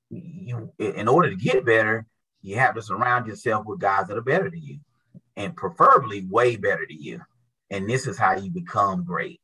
you 0.09 0.71
in 0.77 1.07
order 1.07 1.29
to 1.29 1.35
get 1.35 1.65
better, 1.65 2.05
you 2.41 2.57
have 2.57 2.75
to 2.75 2.81
surround 2.81 3.27
yourself 3.27 3.65
with 3.65 3.79
guys 3.79 4.07
that 4.07 4.17
are 4.17 4.21
better 4.21 4.49
than 4.49 4.61
you, 4.61 4.79
and 5.35 5.55
preferably 5.55 6.25
way 6.29 6.55
better 6.55 6.85
than 6.87 7.01
you. 7.01 7.21
And 7.69 7.89
this 7.89 8.05
is 8.07 8.17
how 8.17 8.35
you 8.35 8.51
become 8.51 9.03
great. 9.03 9.41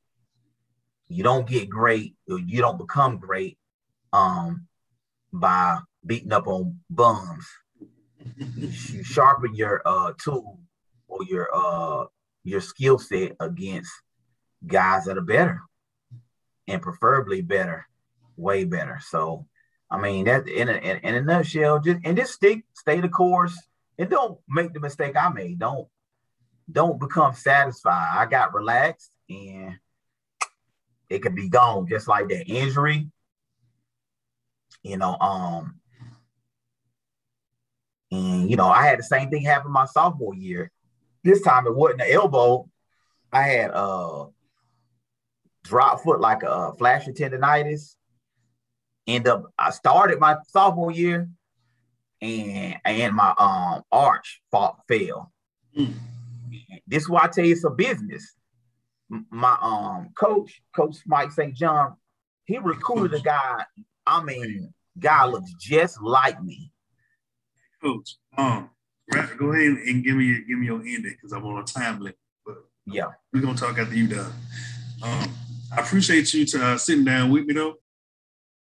You 1.08 1.23
don't 1.23 1.47
get 1.47 1.69
great, 1.69 2.15
you 2.27 2.62
don't 2.62 2.77
become 2.77 3.17
great 3.17 3.58
um, 4.13 4.67
by 5.34 5.79
beating 6.05 6.34
up 6.34 6.47
on 6.47 6.79
bums. 6.89 7.47
You 8.37 9.03
sharpen 9.03 9.55
your 9.55 9.81
uh, 9.85 10.13
tool 10.17 10.59
or 11.07 11.23
your 11.23 11.49
uh, 11.53 12.05
your 12.43 12.61
skill 12.61 12.97
set 12.97 13.35
against 13.39 13.91
guys 14.65 15.05
that 15.05 15.17
are 15.17 15.21
better, 15.21 15.61
and 16.67 16.81
preferably 16.81 17.41
better, 17.41 17.87
way 18.37 18.63
better. 18.63 18.99
So 19.01 19.45
I 19.91 19.99
mean, 19.99 20.25
that 20.25 20.47
in 20.47 20.69
a, 20.69 20.73
in, 20.73 21.15
a 21.15 21.21
nutshell, 21.21 21.79
just 21.79 21.99
and 22.03 22.15
just 22.15 22.33
stick, 22.33 22.63
stay 22.73 23.01
the 23.01 23.09
course, 23.09 23.57
and 23.97 24.09
don't 24.09 24.39
make 24.47 24.73
the 24.73 24.79
mistake 24.79 25.15
I 25.15 25.29
made. 25.29 25.59
Don't 25.59 25.87
don't 26.71 26.99
become 26.99 27.33
satisfied. 27.33 28.09
I 28.13 28.25
got 28.27 28.53
relaxed, 28.53 29.11
and 29.29 29.77
it 31.09 31.19
could 31.19 31.35
be 31.35 31.49
gone 31.49 31.87
just 31.87 32.07
like 32.07 32.29
that 32.29 32.47
injury. 32.47 33.09
You 34.83 34.97
know, 34.97 35.17
um, 35.19 35.78
and 38.12 38.50
you 38.50 38.56
know, 38.56 38.67
I 38.67 38.86
had 38.86 39.00
the 39.00 39.04
same 39.04 39.30
thing 39.30 39.43
happen 39.43 39.72
my 39.72 39.86
sophomore 39.86 40.36
year. 40.36 40.72
This 41.24 41.41
time 41.41 41.67
it 41.67 41.76
wasn't 41.76 42.00
the 42.00 42.12
elbow. 42.12 42.69
I 43.32 43.43
had 43.43 43.72
uh 43.72 44.28
drop 45.63 46.02
foot 46.02 46.19
like 46.19 46.43
a 46.43 46.74
flash 46.78 47.06
tendonitis 47.08 47.95
end 49.10 49.28
up 49.28 49.52
I 49.58 49.72
started 49.72 50.19
my 50.19 50.38
sophomore 50.48 50.91
year 50.91 51.30
and 52.22 52.78
and 52.86 53.15
my 53.15 53.34
um 53.38 53.84
arch 53.91 54.41
fought, 54.52 54.80
fell. 54.88 55.32
Mm. 55.78 55.93
This 56.88 57.04
is 57.04 57.10
why 57.10 57.24
I 57.24 57.28
tell 57.28 57.45
you 57.45 57.54
it's 57.54 57.63
a 57.63 57.69
business. 57.69 58.36
My 59.10 59.58
um 59.62 60.10
coach, 60.15 60.62
Coach 60.76 60.98
Mike 61.06 61.32
St. 61.32 61.56
John, 61.56 61.95
he 62.45 62.58
recruited 62.58 63.19
a 63.19 63.24
guy. 63.24 63.63
I 64.06 64.24
mean, 64.24 64.74
guy 64.98 65.26
looks 65.26 65.54
just 65.60 66.01
like 66.01 66.41
me. 66.43 66.72
Coach, 67.82 68.15
um, 68.38 68.69
go 69.38 69.53
ahead 69.53 69.71
and 69.88 70.03
give 70.03 70.15
me 70.15 70.43
give 70.47 70.59
me 70.59 70.65
your 70.67 70.80
ending 70.80 71.15
because 71.15 71.32
I'm 71.32 71.45
on 71.45 71.61
a 71.61 71.65
time 71.65 71.99
limit. 71.99 72.17
But 72.45 72.57
yeah, 72.86 73.11
we're 73.34 73.41
gonna 73.41 73.57
talk 73.57 73.77
after 73.77 73.95
you 73.95 74.07
done. 74.07 74.34
Um, 75.01 75.34
I 75.75 75.82
appreciate 75.82 76.34
you 76.34 76.45
to 76.45 76.65
uh, 76.65 76.77
sitting 76.77 77.05
down 77.05 77.30
with 77.30 77.45
me 77.45 77.53
though. 77.53 77.75